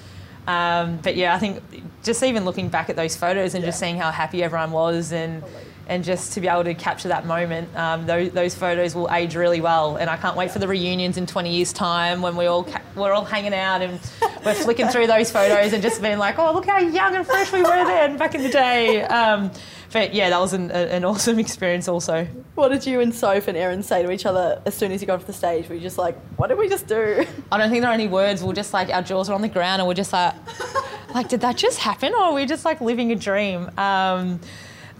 [0.47, 1.63] Um, but yeah, I think
[2.03, 5.43] just even looking back at those photos and just seeing how happy everyone was and
[5.89, 9.37] and just to be able to capture that moment, um, those, those photos will age
[9.37, 9.97] really well.
[9.97, 12.83] And I can't wait for the reunions in 20 years' time when we all ca-
[12.97, 14.01] we're all hanging out and
[14.45, 17.53] we're flicking through those photos and just being like, oh, look how young and fresh
[17.53, 19.03] we were then back in the day.
[19.05, 19.53] Um,
[19.93, 22.27] but yeah, that was an, an awesome experience also.
[22.57, 25.07] What did you and Soph and Erin say to each other as soon as you
[25.07, 25.69] got off the stage?
[25.69, 27.25] Were you just like, what did we just do?
[27.53, 28.43] I don't think there are any words.
[28.43, 30.35] We're just like our jaws are on the ground, and we're just like,
[31.15, 33.71] like, did that just happen, or are we just like living a dream?
[33.79, 34.41] Um,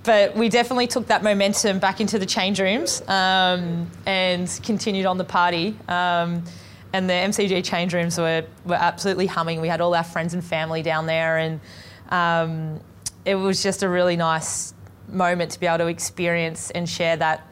[0.07, 5.19] but we definitely took that momentum back into the change rooms um, and continued on
[5.19, 5.77] the party.
[5.89, 6.45] Um,
[6.93, 9.61] and the MCG change rooms were, were absolutely humming.
[9.61, 11.61] We had all our friends and family down there, and
[12.09, 12.81] um,
[13.25, 14.73] it was just a really nice
[15.09, 17.47] moment to be able to experience and share that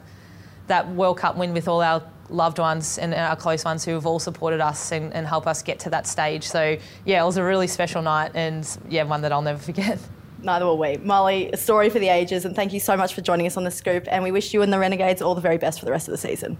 [0.67, 4.07] that World Cup win with all our loved ones and our close ones who have
[4.07, 6.43] all supported us and, and help us get to that stage.
[6.43, 9.99] So yeah, it was a really special night and yeah, one that I'll never forget.
[10.45, 10.97] Neither will we.
[10.97, 13.63] Molly, a story for the ages, and thank you so much for joining us on
[13.63, 14.05] the scoop.
[14.07, 16.11] And we wish you and the Renegades all the very best for the rest of
[16.11, 16.55] the season.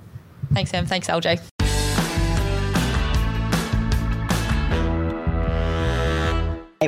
[0.54, 0.88] Thanks, Sam.
[0.88, 1.40] Thanks, LJ.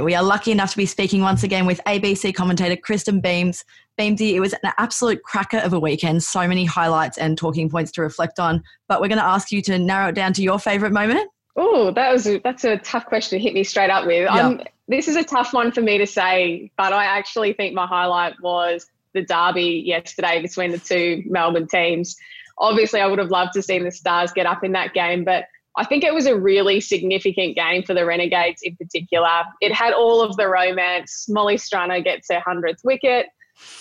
[0.01, 3.65] We are lucky enough to be speaking once again with ABC commentator Kristen Beams.
[3.99, 7.91] Beamsy, it was an absolute cracker of a weekend, so many highlights and talking points
[7.93, 8.63] to reflect on.
[8.87, 11.29] But we're going to ask you to narrow it down to your favourite moment.
[11.57, 14.29] Oh, that was a, that's a tough question to hit me straight up with.
[14.29, 17.85] Um, this is a tough one for me to say, but I actually think my
[17.85, 22.15] highlight was the derby yesterday between the two Melbourne teams.
[22.57, 25.45] Obviously, I would have loved to see the Stars get up in that game, but
[25.77, 29.43] I think it was a really significant game for the Renegades in particular.
[29.61, 31.27] It had all of the romance.
[31.29, 33.27] Molly Strano gets her 100th wicket.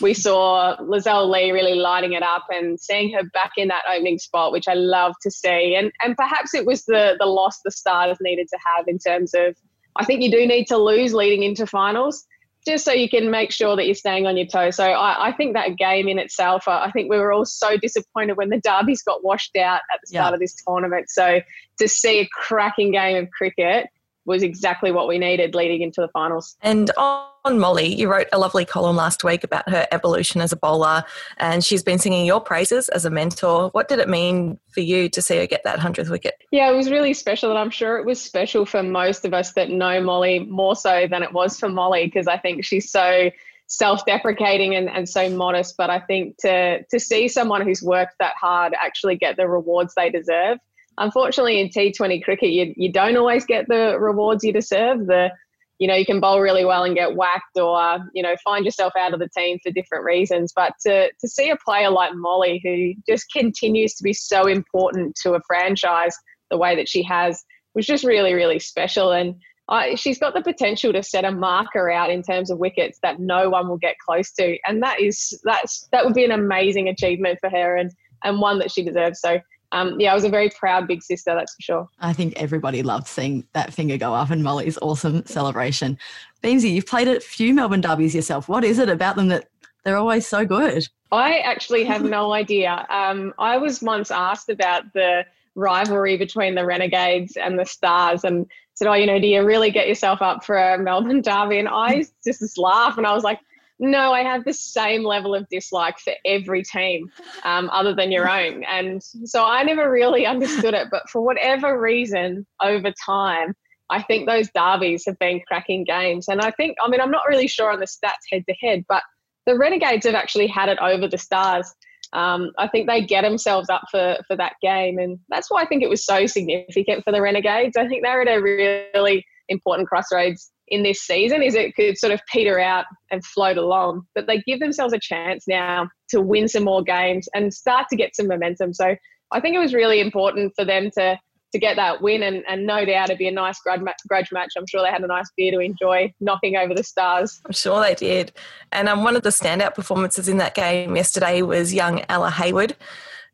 [0.00, 4.18] We saw Lizelle Lee really lighting it up and seeing her back in that opening
[4.18, 5.74] spot, which I love to see.
[5.74, 9.34] And and perhaps it was the the loss the Stars needed to have in terms
[9.34, 9.54] of
[9.98, 12.26] I think you do need to lose leading into finals
[12.66, 14.74] just so you can make sure that you're staying on your toes.
[14.76, 17.76] So I, I think that game in itself, I I think we were all so
[17.76, 20.34] disappointed when the derbies got washed out at the start Yeah.
[20.34, 21.08] of this tournament.
[21.08, 21.40] So
[21.78, 23.86] to see a cracking game of cricket
[24.26, 26.56] was exactly what we needed leading into the finals.
[26.60, 30.56] And on Molly, you wrote a lovely column last week about her evolution as a
[30.56, 31.04] bowler,
[31.38, 33.70] and she's been singing your praises as a mentor.
[33.70, 36.34] What did it mean for you to see her get that 100th wicket?
[36.50, 39.52] Yeah, it was really special, and I'm sure it was special for most of us
[39.52, 43.30] that know Molly more so than it was for Molly because I think she's so
[43.68, 45.76] self-deprecating and, and so modest.
[45.76, 49.94] But I think to to see someone who's worked that hard actually get the rewards
[49.94, 50.58] they deserve.
[50.98, 55.06] Unfortunately, in T20 cricket, you you don't always get the rewards you deserve.
[55.06, 55.30] The
[55.78, 58.94] you know you can bowl really well and get whacked, or you know find yourself
[58.98, 60.52] out of the team for different reasons.
[60.54, 65.16] But to to see a player like Molly who just continues to be so important
[65.22, 66.16] to a franchise
[66.50, 69.34] the way that she has was just really really special and.
[69.68, 73.18] I, she's got the potential to set a marker out in terms of wickets that
[73.18, 76.86] no one will get close to, and that is that's that would be an amazing
[76.88, 77.90] achievement for her and
[78.22, 79.20] and one that she deserves.
[79.20, 79.40] So
[79.76, 81.88] um, yeah, I was a very proud big sister, that's for sure.
[82.00, 85.98] I think everybody loved seeing that finger go up and Molly's awesome celebration.
[86.42, 88.48] Beamsy, you've played a few Melbourne derbies yourself.
[88.48, 89.48] What is it about them that
[89.84, 90.88] they're always so good?
[91.12, 92.86] I actually have no idea.
[92.88, 98.46] Um, I was once asked about the rivalry between the Renegades and the Stars and
[98.74, 101.58] said, Oh, you know, do you really get yourself up for a Melbourne derby?
[101.58, 103.40] And I just, just laugh and I was like,
[103.78, 107.10] no, I have the same level of dislike for every team
[107.44, 108.64] um, other than your own.
[108.76, 110.88] And so I never really understood it.
[110.90, 113.54] But for whatever reason, over time,
[113.90, 116.28] I think those derbies have been cracking games.
[116.28, 118.84] And I think, I mean, I'm not really sure on the stats head to head,
[118.88, 119.02] but
[119.46, 121.72] the Renegades have actually had it over the Stars.
[122.12, 124.98] Um, I think they get themselves up for, for that game.
[124.98, 127.76] And that's why I think it was so significant for the Renegades.
[127.76, 132.12] I think they're at a really important crossroads in this season is it could sort
[132.12, 134.02] of peter out and float along.
[134.14, 137.96] But they give themselves a chance now to win some more games and start to
[137.96, 138.74] get some momentum.
[138.74, 138.96] So
[139.32, 141.18] I think it was really important for them to
[141.52, 144.50] to get that win and, and no doubt it'd be a nice grudge, grudge match.
[144.58, 147.40] I'm sure they had a nice beer to enjoy knocking over the stars.
[147.46, 148.32] I'm sure they did.
[148.72, 152.76] And um, one of the standout performances in that game yesterday was young Ella Hayward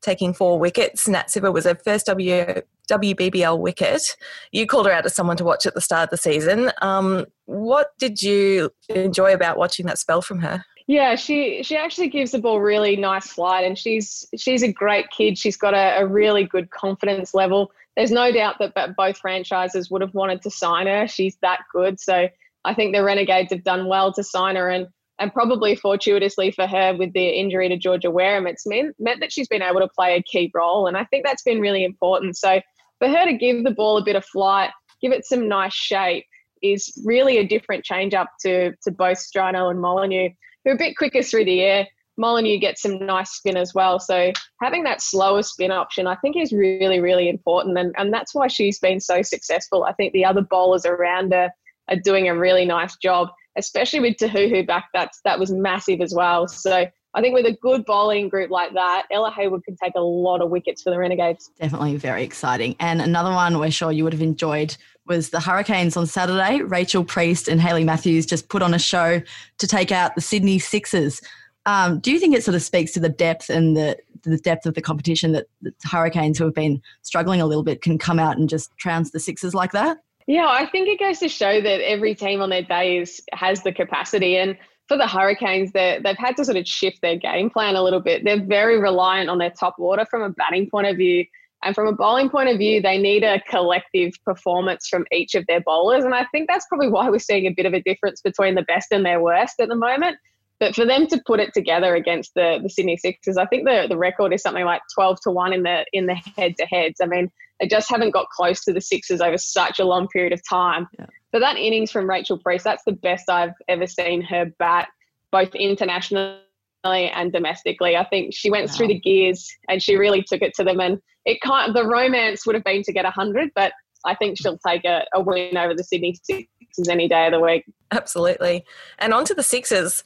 [0.03, 1.09] taking four wickets.
[1.09, 4.03] Nat Sciver was her first w, WBBL wicket.
[4.51, 6.73] You called her out as someone to watch at the start of the season.
[6.83, 10.65] Um, what did you enjoy about watching that spell from her?
[10.89, 15.11] Yeah, she she actually gives the ball really nice slide, and she's she's a great
[15.11, 15.39] kid.
[15.39, 17.71] She's got a, a really good confidence level.
[17.97, 21.07] There's no doubt that, that both franchises would have wanted to sign her.
[21.07, 22.01] She's that good.
[22.01, 22.29] So
[22.65, 24.89] I think the Renegades have done well to sign her, and
[25.23, 29.33] and probably fortuitously for her with the injury to Georgia Wareham, it's meant, meant that
[29.33, 30.89] she's been able to play a key role.
[30.89, 32.37] And I think that's been really important.
[32.37, 32.61] So
[32.99, 34.71] for her to give the ball a bit of flight,
[35.01, 36.25] give it some nice shape,
[36.61, 40.31] is really a different change up to, to both Strano and Molineux,
[40.65, 41.87] who are a bit quicker through the air.
[42.17, 44.01] Molineux gets some nice spin as well.
[44.01, 47.79] So having that slower spin option, I think, is really, really important.
[47.79, 49.85] And, and that's why she's been so successful.
[49.85, 51.51] I think the other bowlers around her
[51.89, 56.15] are doing a really nice job especially with Tahuhu back, that's that was massive as
[56.15, 56.49] well.
[56.49, 60.01] So I think with a good bowling group like that, Ella Hayward can take a
[60.01, 61.51] lot of wickets for the Renegades.
[61.61, 62.75] Definitely very exciting.
[62.81, 64.77] And another one we're sure you would have enjoyed
[65.07, 66.63] was the Hurricanes on Saturday.
[66.63, 69.21] Rachel Priest and Hayley Matthews just put on a show
[69.59, 71.21] to take out the Sydney Sixers.
[71.67, 74.67] Um, do you think it sort of speaks to the depth and the the depth
[74.67, 78.21] of the competition that the Hurricanes, who have been struggling a little bit, can come
[78.21, 79.99] out and just trounce the Sixers like that?
[80.27, 83.73] Yeah, I think it goes to show that every team on their days has the
[83.73, 84.37] capacity.
[84.37, 84.57] And
[84.89, 88.25] for the Hurricanes, they've had to sort of shift their game plan a little bit.
[88.25, 91.25] They're very reliant on their top order from a batting point of view.
[91.65, 95.47] And from a bowling point of view, they need a collective performance from each of
[95.47, 96.05] their bowlers.
[96.05, 98.63] And I think that's probably why we're seeing a bit of a difference between the
[98.63, 100.17] best and their worst at the moment.
[100.63, 103.87] But for them to put it together against the, the Sydney Sixers, I think the,
[103.89, 107.01] the record is something like 12 to 1 in the in the head to heads.
[107.03, 110.33] I mean, they just haven't got close to the Sixers over such a long period
[110.33, 110.87] of time.
[110.97, 111.07] Yeah.
[111.33, 114.87] But that innings from Rachel Priest, that's the best I've ever seen her bat,
[115.33, 116.39] both internationally
[116.85, 117.97] and domestically.
[117.97, 118.77] I think she went wow.
[118.77, 120.79] through the gears and she really took it to them.
[120.79, 123.73] And it kind of, the romance would have been to get 100, but
[124.05, 127.41] I think she'll take a, a win over the Sydney Sixers any day of the
[127.41, 127.65] week.
[127.91, 128.65] Absolutely.
[128.99, 130.03] And on to the Sixers.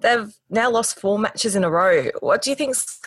[0.00, 2.08] They've now lost four matches in a row.
[2.20, 3.00] What do you think's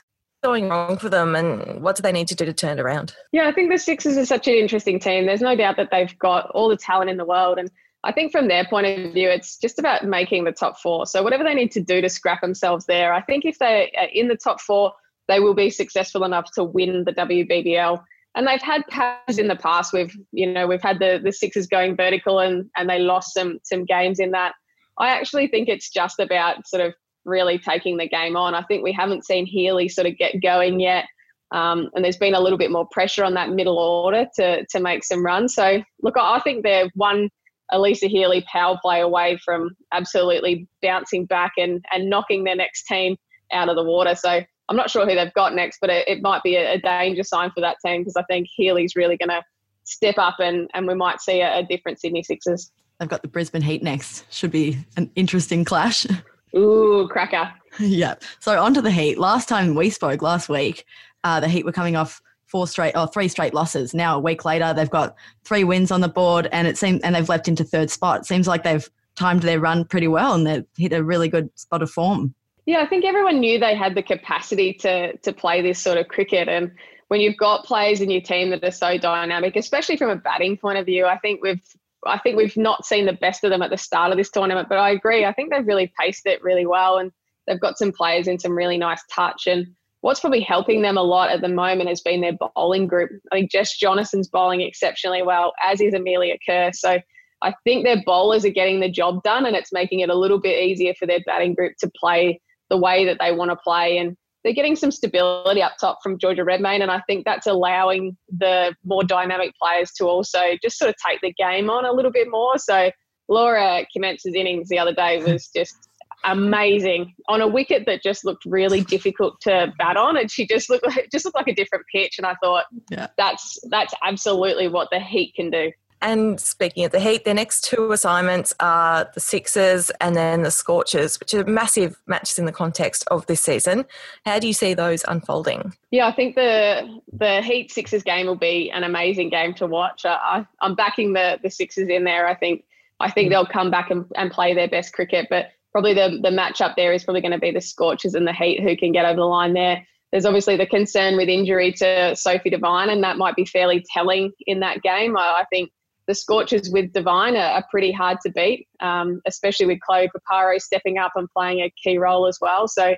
[0.44, 3.16] going wrong for them and what do they need to do to turn it around?
[3.32, 5.26] Yeah, I think the Sixers are such an interesting team.
[5.26, 7.58] There's no doubt that they've got all the talent in the world.
[7.58, 7.72] And
[8.04, 11.06] I think from their point of view, it's just about making the top four.
[11.06, 14.10] So whatever they need to do to scrap themselves there, I think if they are
[14.14, 14.94] in the top four,
[15.30, 18.04] they will be successful enough to win the WBBL.
[18.36, 19.94] And they've had patterns in the past.
[19.94, 23.60] We've, you know, we've had the the Sixers going vertical and and they lost some
[23.64, 24.54] some games in that.
[24.98, 26.94] I actually think it's just about sort of
[27.26, 28.56] really taking the game on.
[28.56, 31.06] I think we haven't seen Healy sort of get going yet.
[31.52, 34.80] Um, and there's been a little bit more pressure on that middle order to, to
[34.80, 35.54] make some runs.
[35.54, 37.30] So, look, I think they're one
[37.72, 43.18] Alyssa Healy power play away from absolutely bouncing back and, and knocking their next team
[43.52, 44.16] out of the water.
[44.16, 46.78] So, I'm not sure who they've got next, but it, it might be a, a,
[46.80, 49.44] danger sign for that team because I think Healy's really going to
[49.84, 52.72] step up and, and we might see a, a different Sydney Sixers.
[53.00, 54.26] They've got the Brisbane Heat next.
[54.34, 56.08] Should be an interesting clash.
[56.56, 57.52] Ooh, cracker.
[57.80, 58.16] yeah.
[58.40, 59.18] So on to the Heat.
[59.18, 60.86] Last time we spoke last week,
[61.24, 63.94] uh, the Heat were coming off four straight or three straight losses.
[63.94, 67.16] Now a week later, they've got three wins on the board, and it seems and
[67.16, 68.22] they've leapt into third spot.
[68.22, 71.50] It seems like they've timed their run pretty well, and they've hit a really good
[71.58, 72.36] spot of form.
[72.66, 76.08] Yeah, I think everyone knew they had the capacity to to play this sort of
[76.08, 76.72] cricket, and
[77.10, 80.58] when you've got players in your team that are so dynamic, especially from a batting
[80.58, 81.62] point of view, I think we've
[82.06, 84.70] I think we've not seen the best of them at the start of this tournament,
[84.70, 85.26] but I agree.
[85.26, 87.12] I think they've really paced it really well and
[87.48, 89.48] they've got some players in some really nice touch.
[89.48, 89.68] And
[90.02, 93.12] what's probably helping them a lot at the moment has been their bowling group.
[93.32, 96.72] I think Jess Jonassen's bowling exceptionally well, as is Amelia Kerr.
[96.74, 97.00] So
[97.42, 100.40] I think their bowlers are getting the job done and it's making it a little
[100.40, 103.98] bit easier for their batting group to play the way that they want to play.
[103.98, 108.18] And they're getting some stability up top from Georgia Redmayne, and I think that's allowing
[108.30, 112.12] the more dynamic players to also just sort of take the game on a little
[112.12, 112.58] bit more.
[112.58, 112.92] So
[113.30, 115.90] Laura Kimmince's innings the other day was just
[116.26, 120.70] amazing on a wicket that just looked really difficult to bat on, and she just
[120.70, 122.16] looked like, just looked like a different pitch.
[122.18, 123.08] And I thought, yeah.
[123.18, 125.72] that's that's absolutely what the Heat can do.
[126.04, 130.52] And speaking of the Heat, their next two assignments are the Sixers and then the
[130.52, 133.86] Scorchers, which are massive matches in the context of this season.
[134.26, 135.74] How do you see those unfolding?
[135.92, 140.06] Yeah, I think the the Heat Sixers game will be an amazing game to watch.
[140.06, 142.28] I, am backing the the Sixers in there.
[142.28, 142.66] I think
[143.00, 146.36] I think they'll come back and, and play their best cricket, but probably the the
[146.36, 149.06] matchup there is probably going to be the Scorchers and the Heat who can get
[149.06, 149.88] over the line there.
[150.12, 154.34] There's obviously the concern with injury to Sophie Devine, and that might be fairly telling
[154.48, 155.16] in that game.
[155.18, 155.72] I, I think
[156.08, 160.60] the Scorchers with Devine are, are pretty hard to beat, um, especially with Chloe Piparo
[160.60, 162.68] stepping up and playing a key role as well.
[162.68, 162.96] So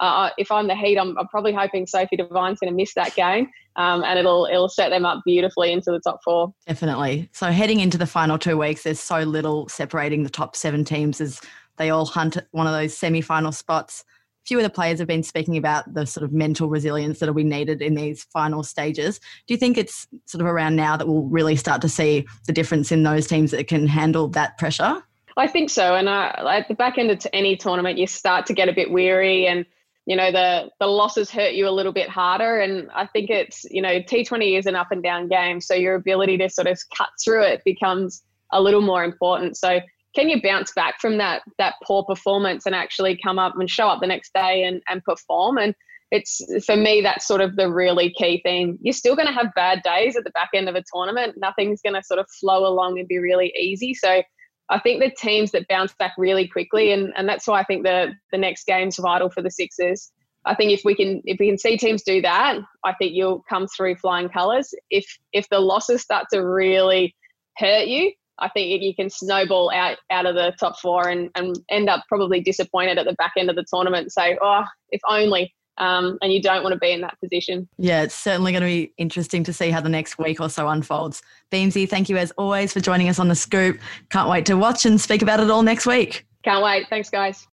[0.00, 3.14] uh, if I'm the Heat, I'm, I'm, probably hoping Sophie Devine's going to miss that
[3.16, 6.52] game, um, and it'll it'll set them up beautifully into the top four.
[6.66, 7.28] Definitely.
[7.32, 11.20] So heading into the final two weeks, there's so little separating the top seven teams
[11.20, 11.40] as
[11.78, 14.04] they all hunt one of those semi-final spots
[14.48, 17.34] few of the players have been speaking about the sort of mental resilience that will
[17.34, 19.20] be needed in these final stages.
[19.46, 22.52] Do you think it's sort of around now that we'll really start to see the
[22.52, 25.02] difference in those teams that can handle that pressure?
[25.36, 25.94] I think so.
[25.94, 28.90] And uh, at the back end of any tournament, you start to get a bit
[28.90, 29.66] weary and
[30.06, 33.66] you know the the losses hurt you a little bit harder and i think it's
[33.70, 36.80] you know t20 is an up and down game so your ability to sort of
[36.96, 38.22] cut through it becomes
[38.52, 39.80] a little more important so
[40.14, 43.88] can you bounce back from that that poor performance and actually come up and show
[43.88, 45.74] up the next day and, and perform and
[46.10, 49.52] it's for me that's sort of the really key thing you're still going to have
[49.54, 52.66] bad days at the back end of a tournament nothing's going to sort of flow
[52.66, 54.22] along and be really easy so
[54.70, 57.84] I think the teams that bounce back really quickly, and, and that's why I think
[57.84, 60.12] the the next game's vital for the Sixers.
[60.44, 63.42] I think if we can if we can see teams do that, I think you'll
[63.48, 64.74] come through flying colours.
[64.90, 67.14] If if the losses start to really
[67.56, 71.30] hurt you, I think if you can snowball out out of the top four and,
[71.34, 74.64] and end up probably disappointed at the back end of the tournament and say, oh,
[74.90, 77.68] if only um, and you don't want to be in that position.
[77.78, 80.68] Yeah, it's certainly going to be interesting to see how the next week or so
[80.68, 81.22] unfolds.
[81.52, 83.78] Beamsy, thank you as always for joining us on the scoop.
[84.10, 86.26] Can't wait to watch and speak about it all next week.
[86.44, 86.88] Can't wait.
[86.90, 87.46] Thanks, guys.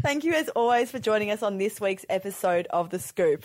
[0.00, 3.44] Thank you as always for joining us on this week's episode of The Scoop.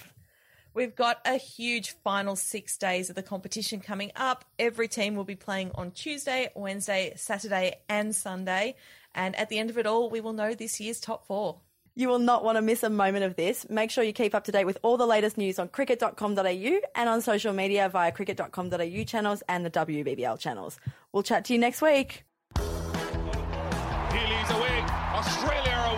[0.73, 4.43] We've got a huge final six days of the competition coming up.
[4.57, 8.75] Every team will be playing on Tuesday, Wednesday, Saturday, and Sunday.
[9.13, 11.59] And at the end of it all, we will know this year's top four.
[11.95, 13.69] You will not want to miss a moment of this.
[13.69, 17.09] Make sure you keep up to date with all the latest news on cricket.com.au and
[17.09, 20.79] on social media via cricket.com.au channels and the WBBL channels.
[21.11, 22.23] We'll chat to you next week.
[22.57, 24.85] Healy's away.
[25.13, 25.92] Australia away.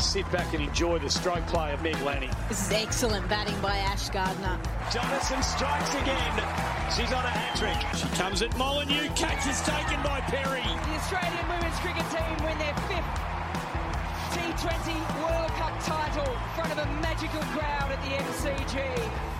[0.00, 2.30] Sit back and enjoy the stroke play of Meg Lanning.
[2.48, 4.58] This is excellent batting by Ash Gardner.
[4.88, 6.34] Jonassen strikes again.
[6.96, 7.76] She's on a hat trick.
[7.94, 9.10] She comes at Molineux.
[9.14, 10.64] Catch is taken by Perry.
[10.64, 13.30] The Australian women's cricket team win their fifth
[14.32, 19.39] T20 World Cup title in front of a magical crowd at the MCG.